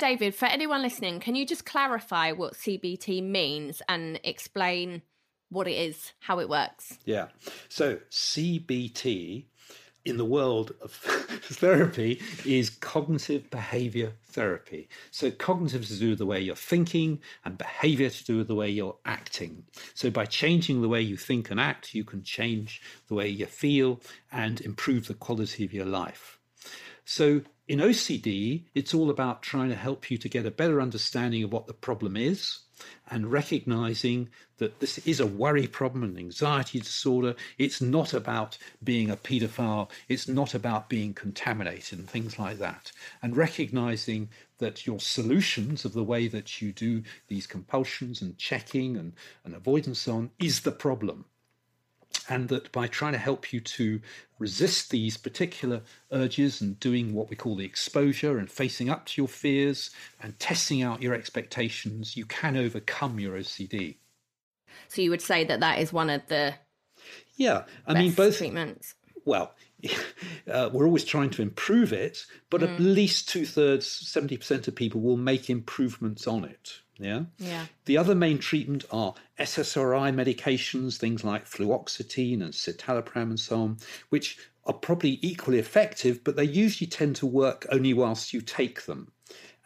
David, 0.00 0.34
for 0.34 0.46
anyone 0.46 0.82
listening, 0.82 1.20
can 1.20 1.36
you 1.36 1.46
just 1.46 1.64
clarify 1.64 2.32
what 2.32 2.54
CBT 2.54 3.22
means 3.22 3.80
and 3.88 4.18
explain 4.24 5.02
what 5.50 5.66
it 5.68 5.76
is, 5.76 6.12
how 6.20 6.40
it 6.40 6.48
works? 6.48 6.98
Yeah. 7.04 7.28
So, 7.68 7.98
CBT 8.10 9.44
in 10.04 10.16
the 10.16 10.24
world 10.24 10.72
of 10.80 10.92
therapy 11.42 12.20
is 12.44 12.70
cognitive 12.70 13.50
behavior 13.50 14.12
therapy. 14.26 14.88
So, 15.10 15.30
cognitive 15.30 15.86
to 15.86 15.98
do 15.98 16.10
with 16.10 16.18
the 16.18 16.26
way 16.26 16.40
you're 16.40 16.56
thinking, 16.56 17.20
and 17.44 17.58
behavior 17.58 18.10
to 18.10 18.24
do 18.24 18.38
with 18.38 18.48
the 18.48 18.54
way 18.54 18.68
you're 18.68 18.96
acting. 19.04 19.64
So, 19.94 20.10
by 20.10 20.26
changing 20.26 20.82
the 20.82 20.88
way 20.88 21.00
you 21.00 21.16
think 21.16 21.50
and 21.50 21.60
act, 21.60 21.94
you 21.94 22.04
can 22.04 22.22
change 22.22 22.82
the 23.08 23.14
way 23.14 23.28
you 23.28 23.46
feel 23.46 24.00
and 24.32 24.60
improve 24.60 25.06
the 25.06 25.14
quality 25.14 25.64
of 25.64 25.72
your 25.72 25.86
life. 25.86 26.38
So, 27.04 27.42
in 27.66 27.80
OCD, 27.80 28.64
it's 28.74 28.94
all 28.94 29.10
about 29.10 29.42
trying 29.42 29.68
to 29.68 29.74
help 29.74 30.10
you 30.10 30.18
to 30.18 30.28
get 30.28 30.46
a 30.46 30.50
better 30.50 30.80
understanding 30.80 31.42
of 31.44 31.52
what 31.52 31.66
the 31.66 31.74
problem 31.74 32.16
is 32.16 32.60
and 33.10 33.30
recognizing 33.30 34.28
that 34.58 34.80
this 34.80 34.98
is 34.98 35.20
a 35.20 35.26
worry 35.26 35.66
problem, 35.66 36.02
an 36.02 36.18
anxiety 36.18 36.80
disorder. 36.80 37.34
It's 37.56 37.80
not 37.80 38.12
about 38.12 38.58
being 38.82 39.10
a 39.10 39.16
paedophile, 39.16 39.90
it's 40.08 40.28
not 40.28 40.54
about 40.54 40.88
being 40.88 41.14
contaminated 41.14 41.98
and 41.98 42.08
things 42.08 42.38
like 42.38 42.58
that. 42.58 42.92
And 43.22 43.36
recognizing 43.36 44.28
that 44.58 44.86
your 44.86 45.00
solutions 45.00 45.84
of 45.84 45.92
the 45.92 46.04
way 46.04 46.28
that 46.28 46.60
you 46.60 46.72
do 46.72 47.02
these 47.28 47.46
compulsions 47.46 48.20
and 48.20 48.36
checking 48.36 48.96
and, 48.96 49.12
and 49.44 49.54
avoidance 49.54 50.08
on 50.08 50.30
is 50.38 50.60
the 50.60 50.72
problem 50.72 51.24
and 52.28 52.48
that 52.48 52.70
by 52.72 52.86
trying 52.86 53.12
to 53.12 53.18
help 53.18 53.52
you 53.52 53.60
to 53.60 54.00
resist 54.38 54.90
these 54.90 55.16
particular 55.16 55.82
urges 56.12 56.60
and 56.60 56.78
doing 56.78 57.14
what 57.14 57.30
we 57.30 57.36
call 57.36 57.56
the 57.56 57.64
exposure 57.64 58.38
and 58.38 58.50
facing 58.50 58.88
up 58.88 59.06
to 59.06 59.20
your 59.20 59.28
fears 59.28 59.90
and 60.22 60.38
testing 60.38 60.82
out 60.82 61.02
your 61.02 61.14
expectations, 61.14 62.16
you 62.16 62.24
can 62.24 62.56
overcome 62.56 63.18
your 63.18 63.36
OCD. 63.36 63.96
So 64.88 65.02
you 65.02 65.10
would 65.10 65.22
say 65.22 65.44
that 65.44 65.60
that 65.60 65.78
is 65.80 65.92
one 65.92 66.10
of 66.10 66.26
the 66.28 66.54
yeah, 67.36 67.64
I 67.86 67.94
mean 67.94 68.12
both 68.12 68.38
treatments. 68.38 68.94
Well, 69.24 69.54
uh, 70.50 70.70
we're 70.72 70.86
always 70.86 71.04
trying 71.04 71.30
to 71.30 71.42
improve 71.42 71.92
it, 71.92 72.24
but 72.50 72.60
mm. 72.60 72.64
at 72.64 72.80
least 72.80 73.28
two 73.28 73.46
thirds, 73.46 73.86
seventy 73.86 74.36
percent 74.36 74.68
of 74.68 74.74
people 74.74 75.00
will 75.00 75.16
make 75.16 75.48
improvements 75.48 76.26
on 76.26 76.44
it. 76.44 76.80
Yeah. 76.98 77.24
Yeah. 77.38 77.66
The 77.84 77.96
other 77.96 78.14
main 78.14 78.38
treatment 78.38 78.84
are 78.90 79.14
SSRI 79.38 80.12
medications, 80.14 80.96
things 80.96 81.24
like 81.24 81.46
fluoxetine 81.46 82.42
and 82.42 82.52
citalopram 82.52 83.30
and 83.30 83.40
so 83.40 83.60
on, 83.60 83.78
which 84.08 84.38
are 84.64 84.74
probably 84.74 85.18
equally 85.22 85.58
effective, 85.58 86.22
but 86.24 86.36
they 86.36 86.44
usually 86.44 86.88
tend 86.88 87.16
to 87.16 87.26
work 87.26 87.66
only 87.70 87.94
whilst 87.94 88.32
you 88.32 88.40
take 88.40 88.84
them. 88.86 89.12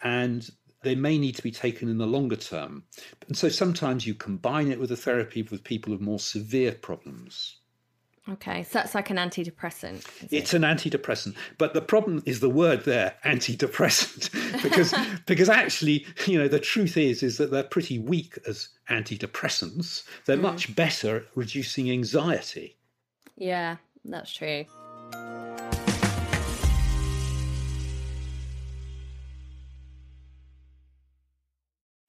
And 0.02 0.48
they 0.82 0.94
may 0.94 1.18
need 1.18 1.36
to 1.36 1.42
be 1.42 1.50
taken 1.50 1.88
in 1.88 1.98
the 1.98 2.06
longer 2.06 2.36
term. 2.36 2.84
And 3.28 3.36
so 3.36 3.48
sometimes 3.48 4.06
you 4.06 4.14
combine 4.14 4.70
it 4.70 4.80
with 4.80 4.90
a 4.90 4.96
therapy 4.96 5.42
with 5.42 5.64
people 5.64 5.92
with 5.92 6.00
more 6.00 6.18
severe 6.18 6.72
problems. 6.72 7.56
Okay, 8.28 8.62
so 8.62 8.70
that's 8.74 8.94
like 8.94 9.10
an 9.10 9.16
antidepressant. 9.16 10.06
It's 10.30 10.54
it? 10.54 10.56
an 10.56 10.62
antidepressant, 10.62 11.34
but 11.58 11.74
the 11.74 11.80
problem 11.80 12.22
is 12.24 12.38
the 12.38 12.48
word 12.48 12.84
there, 12.84 13.16
antidepressant, 13.24 14.30
because 14.62 14.94
because 15.26 15.48
actually, 15.48 16.06
you 16.26 16.38
know, 16.38 16.46
the 16.46 16.60
truth 16.60 16.96
is 16.96 17.24
is 17.24 17.38
that 17.38 17.50
they're 17.50 17.64
pretty 17.64 17.98
weak 17.98 18.38
as 18.46 18.68
antidepressants. 18.88 20.04
They're 20.26 20.36
mm. 20.36 20.42
much 20.42 20.74
better 20.76 21.16
at 21.16 21.24
reducing 21.34 21.90
anxiety. 21.90 22.76
Yeah, 23.36 23.78
that's 24.04 24.32
true. 24.32 24.66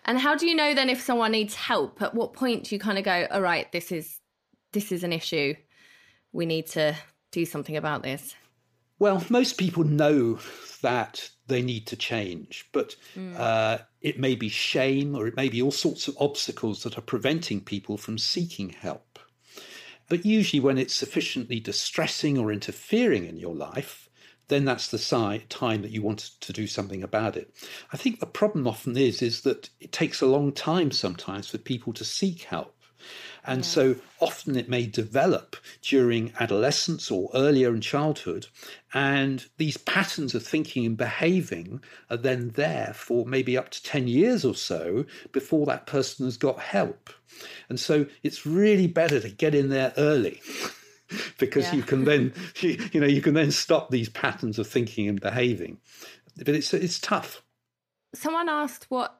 And 0.06 0.20
how 0.20 0.36
do 0.36 0.46
you 0.46 0.54
know 0.54 0.76
then 0.76 0.90
if 0.90 1.02
someone 1.02 1.32
needs 1.32 1.56
help? 1.56 2.04
At 2.04 2.14
what 2.14 2.34
point 2.34 2.66
do 2.66 2.76
you 2.76 2.80
kind 2.80 3.00
of 3.00 3.04
go, 3.04 3.26
all 3.32 3.42
right, 3.42 3.72
this 3.72 3.92
is 3.92 4.20
this 4.74 4.92
is 4.92 5.04
an 5.04 5.12
issue? 5.12 5.56
We 6.34 6.46
need 6.46 6.68
to 6.68 6.96
do 7.32 7.46
something 7.46 7.78
about 7.78 8.04
this? 8.04 8.36
Well, 9.00 9.24
most 9.30 9.58
people 9.58 9.84
know 9.84 10.40
that 10.82 11.30
they 11.48 11.62
need 11.62 11.88
to 11.88 11.96
change, 11.96 12.68
but 12.72 12.96
mm. 13.16 13.38
uh, 13.38 13.80
it 14.02 14.20
may 14.20 14.36
be 14.36 14.50
shame 14.50 15.16
or 15.16 15.28
it 15.28 15.36
may 15.36 15.50
be 15.50 15.62
all 15.62 15.72
sorts 15.72 16.08
of 16.08 16.16
obstacles 16.20 16.84
that 16.84 16.98
are 16.98 17.02
preventing 17.02 17.62
people 17.62 17.98
from 17.98 18.18
seeking 18.18 18.70
help. 18.70 19.20
But 20.10 20.26
usually, 20.26 20.60
when 20.60 20.78
it's 20.78 20.94
sufficiently 20.94 21.60
distressing 21.60 22.38
or 22.38 22.52
interfering 22.52 23.26
in 23.26 23.38
your 23.38 23.56
life, 23.56 24.10
then 24.50 24.66
that's 24.66 24.90
the 24.90 24.98
si- 24.98 25.46
time 25.50 25.82
that 25.82 25.92
you 25.92 26.02
want 26.02 26.20
to 26.42 26.54
do 26.54 26.68
something 26.68 27.04
about 27.04 27.38
it. 27.38 27.54
I 27.92 27.98
think 27.98 28.20
the 28.20 28.26
problem 28.26 28.68
often 28.68 28.98
is 28.98 29.22
is 29.22 29.42
that 29.42 29.70
it 29.80 29.92
takes 29.92 30.22
a 30.22 30.28
long 30.28 30.52
time 30.52 30.92
sometimes 30.92 31.50
for 31.50 31.58
people 31.58 31.94
to 31.94 32.06
seek 32.06 32.44
help. 32.44 32.78
And 33.46 33.60
yeah. 33.60 33.70
so 33.70 33.96
often 34.20 34.56
it 34.56 34.70
may 34.70 34.86
develop 34.86 35.56
during 35.82 36.34
adolescence 36.40 37.12
or 37.12 37.30
earlier 37.34 37.74
in 37.74 37.82
childhood. 37.82 38.48
And 38.94 39.46
these 39.58 39.78
patterns 39.78 40.34
of 40.34 40.46
thinking 40.46 40.86
and 40.86 40.98
behaving 40.98 41.82
are 42.10 42.18
then 42.18 42.50
there 42.52 42.94
for 42.96 43.26
maybe 43.26 43.58
up 43.58 43.70
to 43.72 43.84
10 43.84 44.08
years 44.08 44.46
or 44.46 44.56
so 44.56 45.06
before 45.32 45.66
that 45.66 45.88
person 45.88 46.26
has 46.26 46.38
got 46.38 46.60
help. 46.60 47.10
And 47.70 47.80
so 47.80 48.06
it's 48.22 48.46
really 48.46 48.88
better 48.88 49.20
to 49.20 49.30
get 49.30 49.56
in 49.56 49.70
there 49.70 49.94
early. 49.98 50.42
because 51.38 51.66
yeah. 51.66 51.76
you 51.76 51.84
can 51.84 52.06
then 52.06 52.34
you, 52.62 52.90
you 52.92 53.00
know 53.00 53.08
you 53.08 53.22
can 53.22 53.34
then 53.34 53.52
stop 53.52 53.90
these 53.90 54.10
patterns 54.10 54.58
of 54.60 54.68
thinking 54.68 55.08
and 55.08 55.22
behaving 55.22 55.78
but 56.38 56.50
it's 56.50 56.74
it's 56.74 57.00
tough 57.00 57.44
someone 58.16 58.50
asked 58.50 58.86
what 58.90 59.20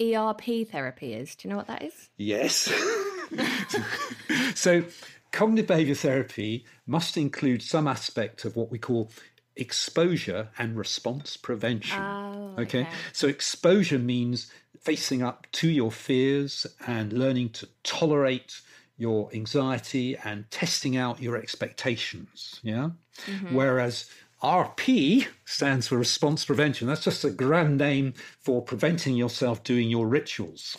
erp 0.00 0.42
therapy 0.68 1.12
is 1.12 1.34
do 1.36 1.46
you 1.46 1.50
know 1.50 1.56
what 1.56 1.66
that 1.66 1.82
is 1.82 2.08
yes 2.16 2.72
so, 4.54 4.84
cognitive 5.30 5.66
behavior 5.66 5.94
therapy 5.94 6.64
must 6.86 7.16
include 7.16 7.62
some 7.62 7.86
aspect 7.86 8.44
of 8.44 8.56
what 8.56 8.70
we 8.70 8.78
call 8.78 9.10
exposure 9.56 10.48
and 10.58 10.76
response 10.76 11.36
prevention. 11.36 12.00
Oh, 12.00 12.54
okay. 12.58 12.82
okay. 12.82 12.88
So, 13.12 13.28
exposure 13.28 13.98
means 13.98 14.50
facing 14.80 15.22
up 15.22 15.46
to 15.52 15.68
your 15.68 15.92
fears 15.92 16.66
and 16.86 17.12
learning 17.12 17.50
to 17.50 17.68
tolerate 17.84 18.60
your 18.96 19.30
anxiety 19.32 20.16
and 20.24 20.50
testing 20.50 20.96
out 20.96 21.20
your 21.20 21.36
expectations. 21.36 22.60
Yeah. 22.62 22.90
Mm-hmm. 23.26 23.54
Whereas 23.54 24.10
RP 24.42 25.26
stands 25.44 25.88
for 25.88 25.96
response 25.96 26.44
prevention. 26.44 26.88
That's 26.88 27.04
just 27.04 27.24
a 27.24 27.30
grand 27.30 27.78
name 27.78 28.14
for 28.40 28.60
preventing 28.60 29.16
yourself 29.16 29.62
doing 29.62 29.88
your 29.88 30.06
rituals. 30.06 30.76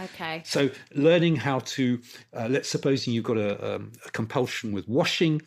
Okay. 0.00 0.42
So 0.44 0.70
learning 0.94 1.36
how 1.36 1.60
to, 1.60 2.00
uh, 2.36 2.48
let's 2.50 2.68
supposing 2.68 3.14
you've 3.14 3.24
got 3.24 3.38
a, 3.38 3.76
um, 3.76 3.92
a 4.06 4.10
compulsion 4.10 4.72
with 4.72 4.88
washing, 4.88 5.42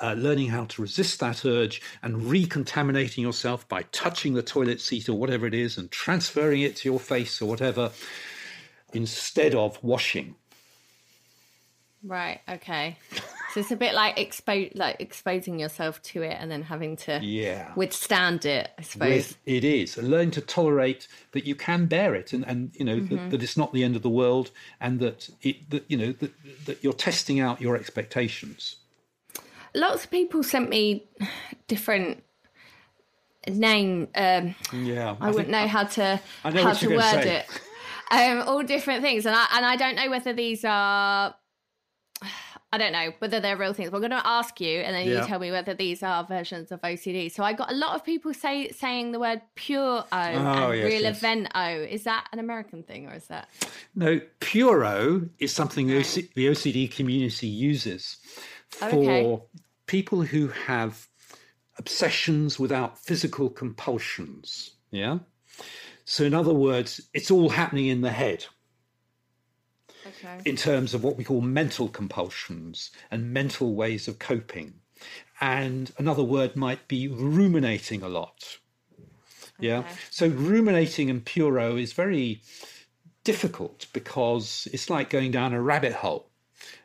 uh, 0.00 0.14
learning 0.14 0.48
how 0.48 0.64
to 0.64 0.82
resist 0.82 1.20
that 1.20 1.44
urge 1.44 1.82
and 2.02 2.22
recontaminating 2.24 3.22
yourself 3.22 3.68
by 3.68 3.82
touching 3.92 4.34
the 4.34 4.42
toilet 4.42 4.80
seat 4.80 5.08
or 5.08 5.14
whatever 5.14 5.46
it 5.46 5.54
is 5.54 5.76
and 5.76 5.90
transferring 5.90 6.62
it 6.62 6.76
to 6.76 6.88
your 6.88 7.00
face 7.00 7.42
or 7.42 7.48
whatever 7.48 7.90
instead 8.92 9.54
of 9.54 9.82
washing. 9.82 10.34
Right. 12.02 12.40
Okay. 12.48 12.96
So 13.52 13.60
it's 13.60 13.70
a 13.70 13.76
bit 13.76 13.94
like 13.94 14.16
expo- 14.16 14.74
like 14.74 14.96
exposing 15.00 15.58
yourself 15.58 16.00
to 16.02 16.22
it 16.22 16.36
and 16.38 16.50
then 16.50 16.62
having 16.62 16.96
to 16.98 17.18
yeah. 17.22 17.72
withstand 17.74 18.44
it, 18.44 18.70
I 18.78 18.82
suppose. 18.82 19.28
With, 19.28 19.38
it 19.46 19.64
is. 19.64 19.96
Learn 19.96 20.30
to 20.32 20.40
tolerate 20.40 21.08
that 21.32 21.46
you 21.46 21.54
can 21.54 21.86
bear 21.86 22.14
it 22.14 22.32
and, 22.32 22.44
and 22.46 22.70
you 22.74 22.84
know, 22.84 22.98
mm-hmm. 22.98 23.16
that, 23.16 23.30
that, 23.30 23.42
it's 23.42 23.56
not 23.56 23.72
the 23.72 23.84
end 23.84 23.96
of 23.96 24.02
the 24.02 24.10
world 24.10 24.50
and 24.80 25.00
that 25.00 25.30
it 25.42 25.70
that 25.70 25.84
you 25.88 25.96
know 25.96 26.12
that, 26.12 26.30
that 26.66 26.84
you're 26.84 26.92
testing 26.92 27.40
out 27.40 27.60
your 27.60 27.74
expectations. 27.74 28.76
Lots 29.74 30.04
of 30.04 30.10
people 30.10 30.42
sent 30.42 30.68
me 30.68 31.08
different 31.66 32.22
name 33.46 34.08
um, 34.14 34.54
yeah 34.74 35.16
I, 35.20 35.28
I 35.28 35.30
wouldn't 35.30 35.48
know 35.48 35.66
how 35.66 35.84
to 35.84 36.20
know 36.44 36.62
how 36.62 36.72
to 36.74 36.88
word 36.88 37.24
it. 37.24 37.46
Um, 38.10 38.42
all 38.46 38.62
different 38.62 39.02
things 39.02 39.26
and 39.26 39.34
I 39.34 39.46
and 39.52 39.64
I 39.64 39.76
don't 39.76 39.94
know 39.94 40.10
whether 40.10 40.32
these 40.32 40.64
are 40.64 41.34
I 42.70 42.76
don't 42.76 42.92
know 42.92 43.12
whether 43.20 43.40
they're 43.40 43.56
real 43.56 43.72
things. 43.72 43.90
I'm 43.94 44.00
going 44.00 44.10
to 44.10 44.26
ask 44.26 44.60
you, 44.60 44.80
and 44.80 44.94
then 44.94 45.08
yeah. 45.08 45.22
you 45.22 45.26
tell 45.26 45.38
me 45.38 45.50
whether 45.50 45.72
these 45.72 46.02
are 46.02 46.22
versions 46.24 46.70
of 46.70 46.82
OCD. 46.82 47.32
So 47.32 47.42
I 47.42 47.54
got 47.54 47.72
a 47.72 47.74
lot 47.74 47.94
of 47.94 48.04
people 48.04 48.34
say 48.34 48.68
saying 48.70 49.12
the 49.12 49.18
word 49.18 49.40
pure 49.54 50.00
O 50.00 50.04
oh, 50.12 50.16
and 50.16 50.78
yes, 50.78 50.84
real 50.84 51.02
yes. 51.02 51.16
event 51.16 51.48
O. 51.54 51.66
Is 51.66 52.04
that 52.04 52.26
an 52.30 52.38
American 52.38 52.82
thing, 52.82 53.06
or 53.06 53.14
is 53.14 53.26
that 53.28 53.48
no? 53.94 54.20
Pure 54.40 54.84
O 54.84 55.22
is 55.38 55.52
something 55.52 55.90
OC, 55.90 56.34
the 56.34 56.46
OCD 56.48 56.90
community 56.90 57.46
uses 57.46 58.18
for 58.68 58.86
okay. 58.86 59.38
people 59.86 60.22
who 60.22 60.48
have 60.48 61.06
obsessions 61.78 62.58
without 62.58 62.98
physical 62.98 63.48
compulsions. 63.48 64.72
Yeah. 64.90 65.20
So 66.04 66.24
in 66.24 66.34
other 66.34 66.54
words, 66.54 67.00
it's 67.14 67.30
all 67.30 67.48
happening 67.48 67.86
in 67.86 68.00
the 68.00 68.10
head 68.10 68.44
okay. 70.18 70.40
in 70.44 70.56
terms 70.56 70.94
of 70.94 71.02
what 71.02 71.16
we 71.16 71.24
call 71.24 71.40
mental 71.40 71.88
compulsions 71.88 72.90
and 73.10 73.32
mental 73.32 73.74
ways 73.74 74.08
of 74.08 74.18
coping. 74.18 74.74
And 75.40 75.92
another 75.98 76.24
word 76.24 76.56
might 76.56 76.88
be 76.88 77.06
ruminating 77.08 78.02
a 78.02 78.08
lot. 78.08 78.58
Yeah. 79.60 79.78
Okay. 79.78 79.88
So 80.10 80.28
ruminating 80.28 81.10
and 81.10 81.24
pure 81.24 81.58
O 81.60 81.76
is 81.76 81.92
very 81.92 82.42
difficult 83.24 83.86
because 83.92 84.68
it's 84.72 84.90
like 84.90 85.10
going 85.10 85.30
down 85.30 85.52
a 85.52 85.60
rabbit 85.62 85.94
hole. 85.94 86.30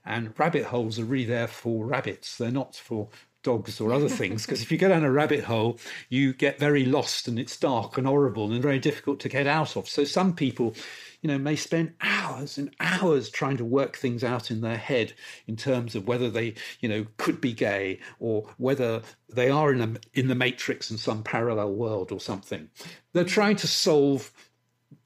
And 0.06 0.38
rabbit 0.38 0.66
holes 0.66 1.00
are 1.00 1.06
really 1.06 1.26
there 1.26 1.48
for 1.48 1.86
rabbits. 1.86 2.38
They're 2.38 2.52
not 2.52 2.76
for 2.76 3.10
dogs 3.44 3.80
or 3.80 3.94
other 3.94 4.10
things 4.10 4.46
because 4.46 4.62
if 4.62 4.72
you 4.72 4.78
go 4.78 4.90
down 4.90 5.04
a 5.04 5.12
rabbit 5.12 5.44
hole 5.44 5.78
you 6.10 6.34
get 6.34 6.58
very 6.58 6.86
lost 6.86 7.28
and 7.28 7.38
it's 7.38 7.58
dark 7.58 7.98
and 7.98 8.08
horrible 8.08 8.52
and 8.52 8.62
very 8.62 8.80
difficult 8.80 9.20
to 9.20 9.30
get 9.30 9.46
out 9.46 9.76
of 9.76 9.88
so 9.88 10.06
some 10.06 10.34
people 10.34 10.74
you 11.24 11.30
know, 11.30 11.38
may 11.38 11.56
spend 11.56 11.94
hours 12.02 12.58
and 12.58 12.70
hours 12.82 13.30
trying 13.30 13.56
to 13.56 13.66
work 13.66 13.96
things 13.96 14.26
out 14.26 14.52
in 14.52 14.60
their 14.60 14.78
head 14.78 15.14
in 15.48 15.56
terms 15.56 15.96
of 15.96 16.06
whether 16.06 16.30
they, 16.30 16.54
you 16.82 16.90
know, 16.90 17.06
could 17.18 17.40
be 17.40 17.54
gay 17.54 18.00
or 18.20 18.46
whether 18.58 19.02
they 19.30 19.50
are 19.50 19.72
in 19.72 19.82
a, 19.82 19.94
in 20.14 20.28
the 20.28 20.36
matrix 20.36 20.92
in 20.92 20.98
some 20.98 21.24
parallel 21.24 21.72
world 21.72 22.12
or 22.12 22.20
something. 22.20 22.70
They're 23.14 23.24
trying 23.24 23.56
to 23.58 23.68
solve 23.68 24.32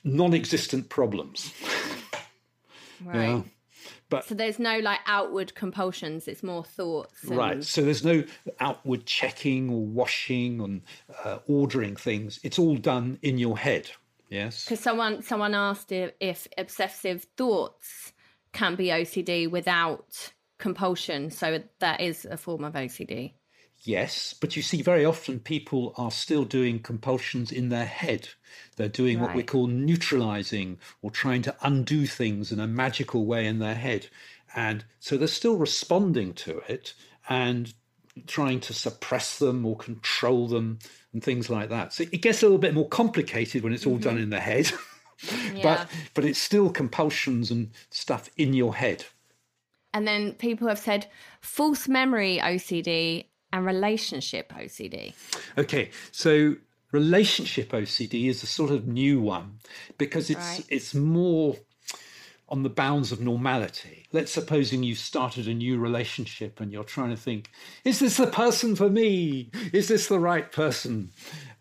non-existent 0.04 0.90
problems. 0.90 1.54
Right. 3.06 3.28
Yeah. 3.28 3.42
But 4.10 4.26
so 4.26 4.34
there's 4.34 4.58
no 4.58 4.80
like 4.80 5.02
outward 5.06 5.54
compulsions; 5.54 6.28
it's 6.28 6.42
more 6.42 6.64
thoughts. 6.64 7.24
And... 7.26 7.38
Right. 7.38 7.64
So 7.64 7.84
there's 7.84 8.04
no 8.04 8.24
outward 8.60 9.06
checking 9.06 9.70
or 9.70 9.86
washing 9.86 10.60
and 10.60 10.82
uh, 11.24 11.38
ordering 11.48 11.96
things. 11.96 12.40
It's 12.42 12.58
all 12.58 12.76
done 12.76 13.20
in 13.22 13.38
your 13.38 13.56
head. 13.56 13.92
Yes. 14.30 14.66
Because 14.66 14.80
someone 14.80 15.22
someone 15.22 15.54
asked 15.54 15.92
if, 15.92 16.12
if 16.20 16.48
obsessive 16.58 17.26
thoughts 17.38 18.14
can 18.54 18.76
be 18.76 18.88
OCD 18.88 19.50
without 19.50 20.34
compulsion. 20.58 21.30
So 21.32 21.64
that 21.80 22.02
is 22.02 22.26
a 22.26 22.38
form 22.38 22.64
of 22.64 22.74
OCD. 22.74 23.34
Yes, 23.84 24.34
but 24.34 24.56
you 24.56 24.64
see, 24.64 24.82
very 24.82 25.06
often 25.06 25.40
people 25.40 25.94
are 25.98 26.10
still 26.10 26.46
doing 26.46 26.80
compulsions 26.80 27.52
in 27.52 27.70
their 27.70 27.86
head. 27.86 28.30
They're 28.76 28.90
doing 28.90 29.20
right. 29.20 29.28
what 29.28 29.36
we 29.36 29.44
call 29.44 29.68
neutralizing 29.68 30.80
or 31.02 31.12
trying 31.12 31.44
to 31.44 31.56
undo 31.62 32.08
things 32.08 32.52
in 32.52 32.60
a 32.60 32.68
magical 32.68 33.26
way 33.26 33.46
in 33.46 33.60
their 33.60 33.76
head. 33.76 34.08
And 34.56 34.84
so 35.00 35.16
they're 35.16 35.28
still 35.28 35.58
responding 35.58 36.34
to 36.34 36.58
it 36.68 36.96
and 37.30 37.74
trying 38.26 38.60
to 38.62 38.74
suppress 38.74 39.40
them 39.40 39.66
or 39.66 39.76
control 39.76 40.48
them 40.48 40.80
and 41.14 41.24
things 41.24 41.50
like 41.50 41.70
that. 41.70 41.94
So 41.94 42.04
it 42.04 42.22
gets 42.22 42.42
a 42.42 42.46
little 42.46 42.58
bit 42.58 42.74
more 42.74 42.88
complicated 42.88 43.64
when 43.64 43.74
it's 43.74 43.86
all 43.86 43.94
mm-hmm. 43.94 44.04
done 44.04 44.18
in 44.18 44.30
the 44.30 44.40
head. 44.40 44.72
yeah. 45.54 45.64
But 45.64 45.90
but 46.14 46.26
it's 46.26 46.40
still 46.40 46.70
compulsions 46.70 47.52
and 47.52 47.72
stuff 47.90 48.30
in 48.38 48.54
your 48.54 48.76
head. 48.76 49.06
And 49.94 50.08
then 50.08 50.34
people 50.34 50.68
have 50.68 50.80
said 50.80 51.08
false 51.42 51.88
memory 51.88 52.40
OCD 52.42 53.26
and 53.52 53.66
relationship 53.66 54.52
OCD. 54.54 55.14
Okay, 55.58 55.90
so 56.12 56.56
relationship 56.92 57.72
OCD 57.72 58.30
is 58.30 58.44
a 58.44 58.48
sort 58.48 58.72
of 58.72 58.88
new 58.88 59.20
one 59.20 59.60
because 59.98 60.30
it's 60.30 60.40
right. 60.40 60.66
it's 60.70 60.94
more 60.94 61.56
on 62.50 62.64
the 62.64 62.70
bounds 62.70 63.12
of 63.12 63.20
normality. 63.20 64.06
Let's 64.12 64.32
supposing 64.32 64.84
you've 64.84 64.98
started 64.98 65.48
a 65.48 65.54
new 65.54 65.78
relationship 65.78 66.60
and 66.60 66.72
you're 66.72 66.84
trying 66.84 67.10
to 67.10 67.18
think, 67.18 67.50
is 67.84 68.00
this 68.00 68.18
the 68.18 68.28
person 68.28 68.76
for 68.76 68.90
me? 68.90 69.52
Is 69.74 69.90
this 69.90 70.08
the 70.08 70.20
right 70.20 70.50
person? 70.52 71.12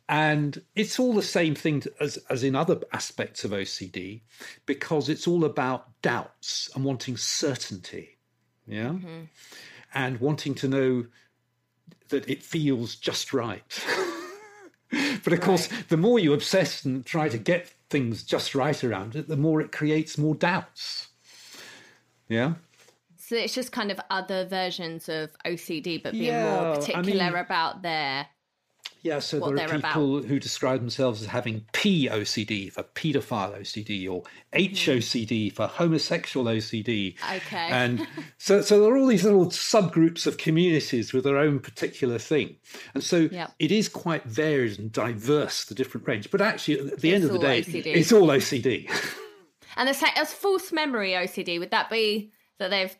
And 0.08 0.62
it's 0.76 1.00
all 1.00 1.12
the 1.12 1.22
same 1.22 1.56
thing 1.56 1.82
as, 1.98 2.18
as 2.30 2.44
in 2.44 2.54
other 2.54 2.80
aspects 2.92 3.44
of 3.44 3.50
OCD 3.50 4.20
because 4.64 5.08
it's 5.08 5.26
all 5.26 5.44
about 5.44 6.00
doubts 6.02 6.70
and 6.74 6.84
wanting 6.84 7.16
certainty. 7.16 8.18
Yeah. 8.66 8.90
Mm-hmm. 8.90 9.24
And 9.94 10.20
wanting 10.20 10.54
to 10.56 10.68
know 10.68 11.06
that 12.10 12.28
it 12.28 12.44
feels 12.44 12.94
just 12.94 13.32
right. 13.32 13.84
but 14.90 15.32
of 15.32 15.32
right. 15.32 15.40
course, 15.40 15.68
the 15.88 15.96
more 15.96 16.20
you 16.20 16.32
obsess 16.32 16.84
and 16.84 17.04
try 17.04 17.28
to 17.28 17.38
get 17.38 17.72
things 17.90 18.22
just 18.24 18.54
right 18.54 18.82
around 18.84 19.16
it, 19.16 19.28
the 19.28 19.36
more 19.36 19.60
it 19.60 19.72
creates 19.72 20.18
more 20.18 20.34
doubts. 20.34 21.08
Yeah. 22.28 22.54
So 23.16 23.36
it's 23.36 23.54
just 23.54 23.72
kind 23.72 23.90
of 23.90 24.00
other 24.10 24.46
versions 24.46 25.08
of 25.08 25.30
OCD, 25.44 26.02
but 26.02 26.12
being 26.12 26.24
Yeah, 26.26 26.44
more 26.62 26.72
I 26.72 26.76
particular 26.76 27.24
mean- 27.30 27.34
about 27.36 27.82
their. 27.82 28.26
Yeah, 29.06 29.20
so 29.20 29.38
there 29.52 29.72
are 29.72 29.78
people 29.78 30.22
who 30.22 30.40
describe 30.40 30.80
themselves 30.80 31.22
as 31.22 31.28
having 31.28 31.64
POCD 31.72 32.72
for 32.72 32.82
paedophile 32.82 33.60
OCD 33.60 34.10
or 34.10 34.24
HOCD 34.52 35.52
for 35.52 35.68
homosexual 35.68 36.46
OCD. 36.46 37.14
Okay. 37.36 37.68
And 37.70 38.04
so, 38.38 38.62
so 38.62 38.80
there 38.82 38.92
are 38.92 38.98
all 38.98 39.06
these 39.06 39.22
little 39.22 39.46
subgroups 39.46 40.26
of 40.26 40.38
communities 40.38 41.12
with 41.12 41.22
their 41.22 41.38
own 41.38 41.60
particular 41.60 42.18
thing. 42.18 42.56
And 42.94 43.04
so 43.04 43.28
Yep. 43.30 43.52
it 43.60 43.70
is 43.70 43.88
quite 43.88 44.24
varied 44.24 44.78
and 44.78 44.90
diverse, 44.90 45.64
the 45.66 45.74
different 45.76 46.08
range. 46.08 46.30
But 46.32 46.40
actually, 46.40 46.80
at 46.80 47.00
the 47.00 47.14
end 47.14 47.22
of 47.22 47.32
the 47.32 47.38
day, 47.38 47.62
OCD. 47.62 47.86
it's 47.86 48.12
all 48.12 48.26
OCD. 48.26 48.90
And 49.76 49.86
the 49.86 49.92
same 49.92 50.12
as 50.16 50.32
false 50.32 50.72
memory 50.72 51.10
OCD, 51.10 51.58
would 51.58 51.70
that 51.70 51.90
be 51.90 52.32
that 52.58 52.70
they've 52.70 52.96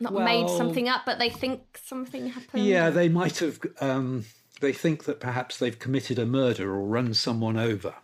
not 0.00 0.12
made 0.12 0.48
something 0.48 0.88
up, 0.88 1.02
but 1.06 1.20
they 1.20 1.30
think 1.30 1.78
something 1.80 2.30
happened? 2.30 2.64
Yeah, 2.64 2.90
they 2.90 3.08
might 3.08 3.38
have. 3.38 3.60
Um, 3.80 4.24
they 4.60 4.72
think 4.72 5.04
that 5.04 5.20
perhaps 5.20 5.58
they've 5.58 5.78
committed 5.78 6.18
a 6.18 6.26
murder 6.26 6.70
or 6.70 6.86
run 6.86 7.14
someone 7.14 7.56
over. 7.56 7.94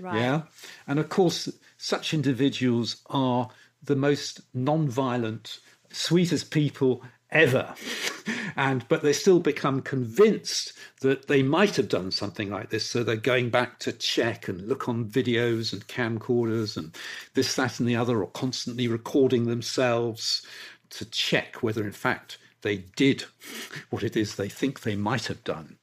Right. 0.00 0.20
Yeah, 0.20 0.42
and 0.86 0.98
of 0.98 1.08
course, 1.08 1.48
such 1.76 2.14
individuals 2.14 3.02
are 3.06 3.48
the 3.82 3.96
most 3.96 4.40
non-violent, 4.52 5.60
sweetest 5.90 6.50
people 6.50 7.02
ever. 7.30 7.74
and 8.56 8.86
but 8.88 9.02
they 9.02 9.12
still 9.12 9.40
become 9.40 9.82
convinced 9.82 10.72
that 11.00 11.26
they 11.26 11.42
might 11.42 11.76
have 11.76 11.88
done 11.88 12.10
something 12.10 12.50
like 12.50 12.70
this, 12.70 12.88
so 12.88 13.02
they're 13.02 13.16
going 13.16 13.50
back 13.50 13.78
to 13.80 13.92
check 13.92 14.48
and 14.48 14.68
look 14.68 14.88
on 14.88 15.04
videos 15.04 15.72
and 15.72 15.86
camcorders 15.86 16.76
and 16.76 16.96
this, 17.34 17.54
that, 17.56 17.78
and 17.78 17.88
the 17.88 17.96
other, 17.96 18.22
or 18.22 18.28
constantly 18.28 18.88
recording 18.88 19.46
themselves 19.46 20.46
to 20.90 21.04
check 21.06 21.62
whether, 21.62 21.84
in 21.84 21.92
fact, 21.92 22.38
they 22.62 22.78
did 22.96 23.24
what 23.90 24.02
it 24.02 24.16
is 24.16 24.36
they 24.36 24.48
think 24.48 24.80
they 24.80 24.96
might 24.96 25.26
have 25.26 25.42
done. 25.44 25.76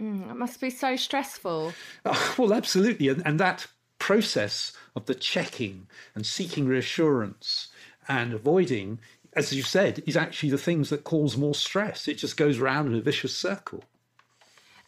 Mm, 0.00 0.30
it 0.30 0.36
must 0.36 0.60
be 0.60 0.70
so 0.70 0.96
stressful. 0.96 1.72
Oh, 2.04 2.34
well, 2.38 2.52
absolutely. 2.52 3.08
And, 3.08 3.22
and 3.26 3.40
that 3.40 3.66
process 3.98 4.72
of 4.94 5.06
the 5.06 5.14
checking 5.14 5.86
and 6.14 6.24
seeking 6.24 6.66
reassurance 6.66 7.68
and 8.06 8.32
avoiding, 8.32 9.00
as 9.34 9.52
you 9.52 9.62
said, 9.62 10.02
is 10.06 10.16
actually 10.16 10.50
the 10.50 10.58
things 10.58 10.90
that 10.90 11.04
cause 11.04 11.36
more 11.36 11.54
stress. 11.54 12.08
It 12.08 12.18
just 12.18 12.36
goes 12.36 12.58
round 12.58 12.88
in 12.88 12.94
a 12.94 13.02
vicious 13.02 13.36
circle. 13.36 13.84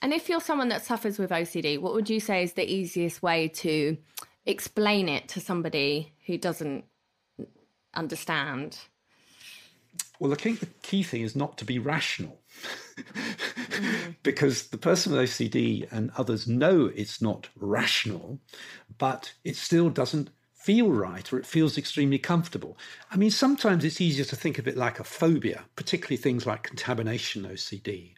And 0.02 0.14
if 0.14 0.28
you're 0.28 0.40
someone 0.40 0.68
that 0.68 0.84
suffers 0.84 1.18
with 1.18 1.30
OCD, 1.30 1.78
what 1.78 1.92
would 1.92 2.08
you 2.08 2.20
say 2.20 2.42
is 2.42 2.54
the 2.54 2.70
easiest 2.70 3.22
way 3.22 3.48
to 3.48 3.98
explain 4.46 5.08
it 5.08 5.28
to 5.28 5.40
somebody 5.40 6.12
who 6.26 6.38
doesn't 6.38 6.84
understand? 7.92 8.78
Well, 10.18 10.32
I 10.32 10.36
think 10.36 10.60
the 10.60 10.66
key 10.82 11.02
thing 11.02 11.22
is 11.22 11.36
not 11.36 11.58
to 11.58 11.64
be 11.64 11.78
rational. 11.78 12.38
Mm-hmm. 12.96 14.10
because 14.22 14.68
the 14.68 14.78
person 14.78 15.12
with 15.12 15.22
OCD 15.22 15.90
and 15.90 16.10
others 16.16 16.46
know 16.46 16.90
it's 16.94 17.22
not 17.22 17.48
rational, 17.56 18.38
but 18.98 19.32
it 19.44 19.56
still 19.56 19.88
doesn't 19.88 20.30
feel 20.54 20.90
right 20.90 21.32
or 21.32 21.38
it 21.38 21.46
feels 21.46 21.78
extremely 21.78 22.18
comfortable. 22.18 22.76
I 23.10 23.16
mean, 23.16 23.30
sometimes 23.30 23.84
it's 23.84 24.00
easier 24.00 24.26
to 24.26 24.36
think 24.36 24.58
of 24.58 24.68
it 24.68 24.76
like 24.76 25.00
a 25.00 25.04
phobia, 25.04 25.64
particularly 25.74 26.18
things 26.18 26.46
like 26.46 26.62
contamination 26.62 27.44
OCD. 27.44 28.14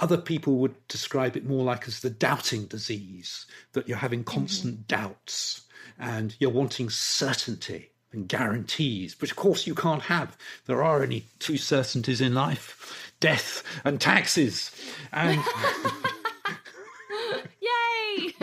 Other 0.00 0.16
people 0.16 0.56
would 0.56 0.74
describe 0.88 1.36
it 1.36 1.46
more 1.46 1.62
like 1.62 1.86
as 1.86 2.00
the 2.00 2.10
doubting 2.10 2.66
disease, 2.66 3.46
that 3.72 3.86
you're 3.86 3.98
having 3.98 4.24
mm-hmm. 4.24 4.38
constant 4.38 4.88
doubts 4.88 5.62
and 5.98 6.34
you're 6.40 6.50
wanting 6.50 6.90
certainty 6.90 7.90
and 8.12 8.26
guarantees, 8.26 9.20
which 9.20 9.30
of 9.30 9.36
course 9.36 9.66
you 9.66 9.74
can't 9.74 10.02
have. 10.02 10.36
There 10.66 10.82
are 10.82 11.02
only 11.02 11.26
two 11.38 11.56
certainties 11.56 12.20
in 12.20 12.34
life 12.34 13.09
death 13.20 13.62
and 13.84 14.00
taxes. 14.00 14.70
And 15.12 15.40
Yay! 17.60 18.34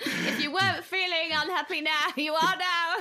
if 0.00 0.42
you 0.42 0.52
weren't 0.52 0.84
feeling 0.84 1.30
unhappy 1.32 1.80
now, 1.80 2.06
you 2.16 2.34
are 2.34 2.56
now. 2.56 2.96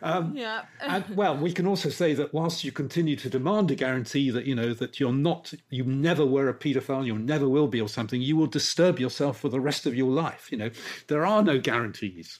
Um, 0.00 0.36
yeah. 0.36 0.62
and 0.80 1.04
well, 1.16 1.36
we 1.36 1.52
can 1.52 1.66
also 1.66 1.88
say 1.88 2.14
that 2.14 2.32
whilst 2.32 2.64
you 2.64 2.72
continue 2.72 3.16
to 3.16 3.28
demand 3.28 3.70
a 3.70 3.74
guarantee 3.74 4.30
that 4.30 4.46
you 4.46 4.54
know 4.54 4.72
that 4.74 5.00
you're 5.00 5.12
not, 5.12 5.52
you 5.70 5.84
never 5.84 6.24
were 6.24 6.48
a 6.48 6.54
paedophile, 6.54 7.04
you 7.04 7.18
never 7.18 7.48
will 7.48 7.68
be, 7.68 7.80
or 7.80 7.88
something, 7.88 8.22
you 8.22 8.36
will 8.36 8.46
disturb 8.46 8.98
yourself 8.98 9.40
for 9.40 9.48
the 9.48 9.60
rest 9.60 9.86
of 9.86 9.94
your 9.94 10.10
life. 10.10 10.50
You 10.50 10.58
know, 10.58 10.70
there 11.08 11.26
are 11.26 11.42
no 11.42 11.58
guarantees, 11.58 12.38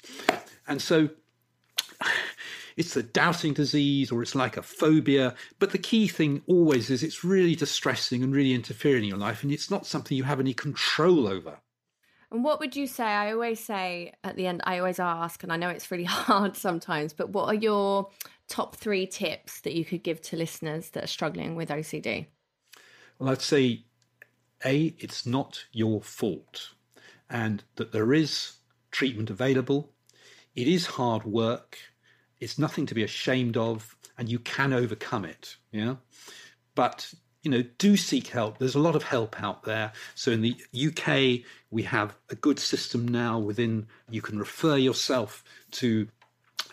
and 0.67 0.81
so 0.81 1.11
it's 2.77 2.97
a 2.97 3.03
doubting 3.03 3.55
disease 3.55 4.11
or 4.11 4.23
it's 4.23 4.35
like 4.35 4.57
a 4.57 4.63
phobia. 4.63 5.35
But 5.59 5.73
the 5.73 5.79
key 5.79 6.09
thing 6.09 6.43
always 6.47 6.91
is 6.91 7.03
it's 7.03 7.25
really 7.25 7.55
distressing 7.55 8.23
and 8.23 8.35
really 8.35 8.55
interfering 8.55 9.05
in 9.05 9.09
your 9.09 9.19
life, 9.19 9.43
and 9.43 9.53
it's 9.53 9.71
not 9.71 9.87
something 9.87 10.17
you 10.17 10.25
have 10.25 10.41
any 10.41 10.55
control 10.55 11.27
over. 11.27 11.59
And 12.33 12.43
what 12.43 12.61
would 12.61 12.75
you 12.75 12.87
say? 12.87 13.05
I 13.05 13.33
always 13.33 13.61
say 13.61 14.15
at 14.25 14.37
the 14.37 14.47
end, 14.47 14.63
I 14.65 14.79
always 14.79 14.99
ask, 14.99 15.43
and 15.43 15.53
I 15.53 15.57
know 15.57 15.69
it's 15.69 15.91
really 15.91 16.05
hard 16.29 16.57
sometimes, 16.57 17.13
but 17.13 17.29
what 17.29 17.47
are 17.47 17.55
your 17.55 18.09
top 18.49 18.77
three 18.77 19.07
tips 19.07 19.61
that 19.61 19.75
you 19.75 19.85
could 19.85 20.03
give 20.03 20.23
to 20.23 20.37
listeners 20.37 20.91
that 20.91 21.05
are 21.05 21.09
struggling 21.09 21.57
with 21.57 21.69
OCD? 21.69 22.27
Well, 23.19 23.29
I'd 23.29 23.43
say, 23.43 23.85
A, 24.65 24.95
it's 24.99 25.27
not 25.27 25.65
your 25.73 26.01
fault, 26.01 26.71
and 27.29 27.63
that 27.77 27.93
there 27.93 28.15
is 28.15 28.57
treatment 28.91 29.29
available. 29.29 29.91
It 30.55 30.69
is 30.69 30.87
hard 30.87 31.25
work. 31.25 31.79
It's 32.43 32.59
nothing 32.59 32.87
to 32.87 32.95
be 32.95 33.05
ashamed 33.05 33.57
of, 33.57 33.97
and 34.19 34.29
you 34.29 34.41
can 34.41 34.73
overcome 34.73 35.25
it. 35.25 35.57
Yeah. 35.71 35.95
But, 36.75 37.15
you 37.43 37.51
know, 37.53 37.63
do 37.79 37.97
seek 37.97 38.27
help. 38.27 38.59
There's 38.59 38.75
a 38.75 38.81
lot 38.81 38.97
of 38.97 39.05
help 39.05 39.41
out 39.41 39.63
there. 39.63 39.93
So 40.17 40.33
in 40.33 40.43
the 40.43 40.57
UK, 40.75 41.47
we 41.71 41.85
have 41.85 42.17
a 42.31 42.35
good 42.35 42.59
system 42.59 43.07
now 43.07 43.39
within, 43.39 43.87
you 44.11 44.21
can 44.21 44.41
refer 44.41 44.77
yourself 44.77 45.45
to 45.73 46.09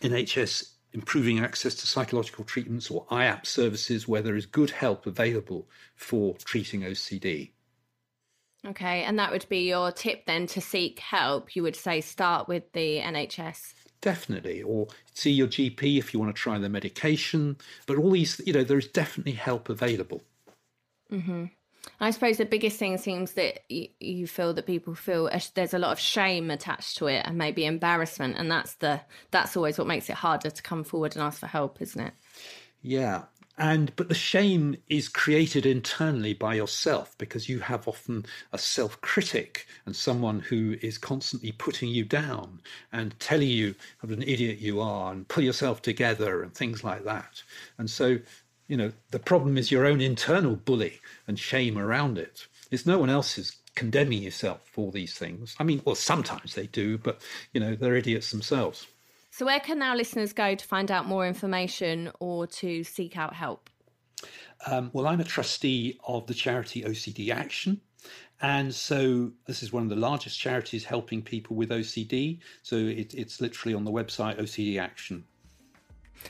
NHS 0.01 0.71
improving 0.93 1.39
access 1.39 1.75
to 1.75 1.86
psychological 1.86 2.43
treatments 2.43 2.89
or 2.89 3.05
IAPT 3.12 3.45
services 3.45 4.08
where 4.08 4.23
there 4.23 4.36
is 4.36 4.47
good 4.47 4.71
help 4.71 5.05
available 5.05 5.67
for 5.95 6.36
treating 6.45 6.82
OCD. 6.82 7.51
Okay, 8.67 9.03
and 9.03 9.19
that 9.19 9.32
would 9.32 9.45
be 9.47 9.69
your 9.69 9.91
tip 9.91 10.25
then 10.25 10.47
to 10.47 10.60
seek 10.60 10.99
help. 10.99 11.55
You 11.55 11.63
would 11.63 11.75
say 11.75 12.01
start 12.01 12.47
with 12.47 12.71
the 12.73 12.99
NHS. 12.99 13.73
Definitely, 14.02 14.62
or 14.62 14.88
see 15.14 15.32
your 15.32 15.48
GP 15.48 15.98
if 15.98 16.14
you 16.14 16.20
want 16.20 16.34
to 16.34 16.42
try 16.42 16.58
the 16.58 16.70
medication. 16.70 17.58
But 17.86 17.98
all 17.98 18.12
these, 18.12 18.40
you 18.46 18.54
know, 18.54 18.64
there 18.64 18.78
is 18.78 18.88
definitely 18.88 19.34
help 19.34 19.68
available. 19.68 20.22
Mm-hmm. 21.12 21.46
I 22.00 22.12
suppose 22.12 22.38
the 22.38 22.46
biggest 22.46 22.78
thing 22.78 22.98
seems 22.98 23.34
that 23.34 23.62
you, 23.70 23.88
you 24.00 24.28
feel 24.28 24.54
that 24.54 24.66
people 24.66 24.96
feel 24.96 25.30
there's 25.54 25.74
a 25.74 25.80
lot 25.80 25.92
of 25.92 26.00
shame 26.00 26.52
attached 26.52 26.98
to 26.98 27.08
it 27.08 27.26
and 27.26 27.38
maybe 27.38 27.66
embarrassment, 27.66 28.38
and 28.38 28.50
that's 28.50 28.76
the 28.76 29.02
that's 29.32 29.58
always 29.58 29.78
what 29.78 29.88
makes 29.88 30.10
it 30.10 30.16
harder 30.16 30.50
to 30.50 30.62
come 30.62 30.84
forward 30.84 31.16
and 31.16 31.24
ask 31.24 31.40
for 31.40 31.48
help, 31.48 31.82
isn't 31.82 32.02
it? 32.02 32.14
Yeah. 32.82 33.24
And 33.60 33.93
but 33.98 34.08
the 34.08 34.15
shame 34.15 34.78
is 34.88 35.10
created 35.10 35.65
internally 35.65 36.34
by 36.34 36.56
yourself 36.56 37.17
because 37.17 37.50
you 37.50 37.60
have 37.60 37.89
often 37.89 38.26
a 38.54 38.58
self 38.58 39.00
critic 39.02 39.67
and 39.86 39.93
someone 39.93 40.39
who 40.39 40.78
is 40.82 40.98
constantly 40.98 41.52
putting 41.52 41.89
you 41.89 42.06
down 42.06 42.62
and 42.93 43.19
telling 43.19 43.50
you 43.50 43.76
what 44.00 44.13
an 44.13 44.24
idiot 44.24 44.60
you 44.60 44.80
are 44.80 45.12
and 45.12 45.28
pull 45.28 45.43
yourself 45.43 45.82
together 45.82 46.41
and 46.41 46.56
things 46.56 46.86
like 46.86 47.04
that. 47.04 47.43
And 47.78 47.89
so, 47.89 48.19
you 48.69 48.78
know, 48.78 48.93
the 49.12 49.19
problem 49.19 49.58
is 49.58 49.72
your 49.72 49.86
own 49.86 50.00
internal 50.00 50.56
bully 50.56 51.02
and 51.28 51.38
shame 51.38 51.78
around 51.78 52.17
it. 52.17 52.48
It's 52.72 52.86
no 52.86 52.98
one 52.98 53.10
else's 53.10 53.58
condemning 53.76 54.24
yourself 54.24 54.62
for 54.72 54.91
these 54.91 55.15
things. 55.15 55.56
I 55.60 55.65
mean, 55.65 55.82
well, 55.84 55.95
sometimes 55.95 56.56
they 56.56 56.67
do, 56.67 56.98
but, 56.98 57.22
you 57.54 57.60
know, 57.60 57.76
they're 57.76 57.95
idiots 57.95 58.32
themselves. 58.32 58.88
So, 59.39 59.45
where 59.45 59.62
can 59.62 59.82
our 59.82 59.95
listeners 59.95 60.34
go 60.34 60.54
to 60.54 60.65
find 60.65 60.91
out 60.91 61.06
more 61.06 61.25
information 61.25 62.12
or 62.19 62.45
to 62.47 62.84
seek 62.84 63.15
out 63.15 63.34
help? 63.34 63.69
Um, 64.67 64.89
well, 64.91 65.08
I'm 65.08 65.21
a 65.21 65.23
trustee 65.23 65.97
of 66.06 66.28
the 66.28 66.34
charity 66.34 66.82
OCD 66.82 67.34
Action. 67.34 67.80
And 68.41 68.75
so 68.75 69.32
this 69.45 69.63
is 69.63 69.71
one 69.71 69.84
of 69.84 69.88
the 69.88 69.95
largest 69.95 70.38
charities 70.38 70.84
helping 70.84 71.21
people 71.21 71.56
with 71.56 71.69
OCD. 71.69 72.39
So 72.63 72.75
it, 72.75 73.13
it's 73.13 73.39
literally 73.39 73.73
on 73.73 73.86
the 73.86 73.91
website 73.93 74.41
OCD 74.41 74.78
Action. 74.78 75.23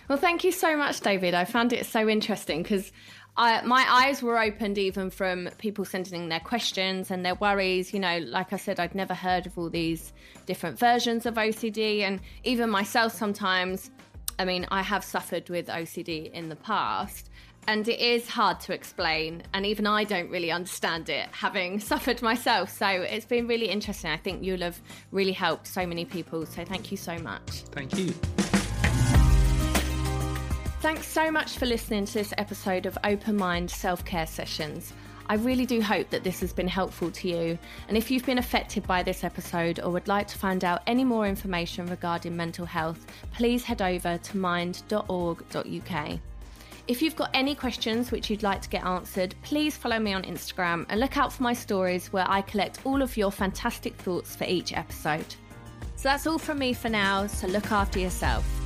Well, 0.08 0.20
thank 0.20 0.44
you 0.44 0.52
so 0.52 0.78
much, 0.78 1.02
David. 1.02 1.34
I 1.34 1.46
found 1.46 1.74
it 1.74 1.88
so 1.88 2.08
interesting 2.08 2.62
because 2.62 2.92
my 3.40 3.86
eyes 3.88 4.22
were 4.22 4.38
opened 4.38 4.78
even 4.78 5.10
from 5.10 5.50
people 5.58 5.86
sending 5.86 6.24
in 6.24 6.30
their 6.30 6.42
questions 6.42 7.10
and 7.10 7.26
their 7.26 7.36
worries. 7.36 7.94
You 7.94 8.00
know, 8.00 8.18
like 8.20 8.52
I 8.52 8.58
said, 8.58 8.80
I'd 8.80 8.96
never 8.96 9.14
heard 9.14 9.46
of 9.46 9.58
all 9.58 9.70
these 9.70 10.12
different 10.46 10.78
versions 10.78 11.26
of 11.26 11.36
OCD. 11.36 12.02
And 12.02 12.20
even 12.44 12.70
myself, 12.70 13.14
sometimes, 13.14 13.92
I 14.38 14.46
mean, 14.46 14.66
I 14.72 14.82
have 14.82 15.04
suffered 15.04 15.50
with 15.50 15.68
OCD 15.68 16.32
in 16.32 16.50
the 16.50 16.58
past. 16.58 17.30
And 17.68 17.88
it 17.88 18.00
is 18.00 18.28
hard 18.28 18.60
to 18.62 18.74
explain, 18.74 19.44
and 19.54 19.64
even 19.64 19.86
I 19.86 20.04
don't 20.04 20.32
really 20.32 20.50
understand 20.50 21.08
it, 21.08 21.28
having 21.32 21.80
suffered 21.92 22.22
myself. 22.22 22.72
So 22.76 22.88
it's 22.88 23.26
been 23.26 23.48
really 23.48 23.70
interesting. 23.70 24.10
I 24.10 24.18
think 24.18 24.44
you'll 24.44 24.62
have 24.62 24.82
really 25.12 25.34
helped 25.34 25.68
so 25.68 25.86
many 25.86 26.04
people. 26.04 26.46
So 26.46 26.66
thank 26.66 26.90
you 26.90 26.98
so 26.98 27.18
much. 27.20 27.64
Thank 27.72 27.98
you. 27.98 28.14
Thanks 30.82 31.08
so 31.08 31.30
much 31.30 31.58
for 31.58 31.66
listening 31.66 32.06
to 32.06 32.14
this 32.14 32.34
episode 32.38 32.86
of 32.86 32.98
Open 33.04 33.36
Mind 33.36 33.70
Self 33.70 34.06
Care 34.06 34.26
Sessions. 34.26 34.94
I 35.28 35.36
really 35.36 35.66
do 35.66 35.82
hope 35.82 36.10
that 36.10 36.24
this 36.24 36.40
has 36.40 36.54
been 36.54 36.70
helpful 36.70 37.12
to 37.12 37.28
you. 37.28 37.60
And 37.90 37.98
if 37.98 38.10
you've 38.10 38.26
been 38.26 38.38
affected 38.38 38.88
by 38.88 39.04
this 39.04 39.26
episode 39.26 39.82
or 39.82 39.90
would 39.90 40.08
like 40.08 40.28
to 40.30 40.38
find 40.38 40.64
out 40.64 40.82
any 40.88 41.04
more 41.04 41.28
information 41.28 41.86
regarding 41.88 42.34
mental 42.34 42.66
health, 42.66 43.06
please 43.34 43.66
head 43.66 43.82
over 43.82 44.18
to 44.18 44.38
mind.org.uk. 44.38 46.20
If 46.88 47.02
you've 47.02 47.16
got 47.18 47.30
any 47.34 47.56
questions 47.56 48.10
which 48.14 48.30
you'd 48.30 48.42
like 48.42 48.62
to 48.62 48.70
get 48.70 48.86
answered, 48.86 49.36
please 49.44 49.76
follow 49.76 50.00
me 50.00 50.14
on 50.14 50.24
Instagram 50.24 50.86
and 50.88 51.02
look 51.02 51.18
out 51.18 51.34
for 51.34 51.44
my 51.44 51.54
stories 51.54 52.08
where 52.14 52.26
I 52.26 52.42
collect 52.42 52.80
all 52.86 53.02
of 53.02 53.18
your 53.18 53.34
fantastic 53.34 53.96
thoughts 53.96 54.34
for 54.34 54.46
each 54.46 54.72
episode. 54.72 55.36
So 55.98 56.04
that's 56.04 56.26
all 56.26 56.40
from 56.40 56.58
me 56.58 56.72
for 56.72 56.88
now, 56.88 57.28
so 57.28 57.48
look 57.48 57.70
after 57.74 58.00
yourself. 58.00 58.59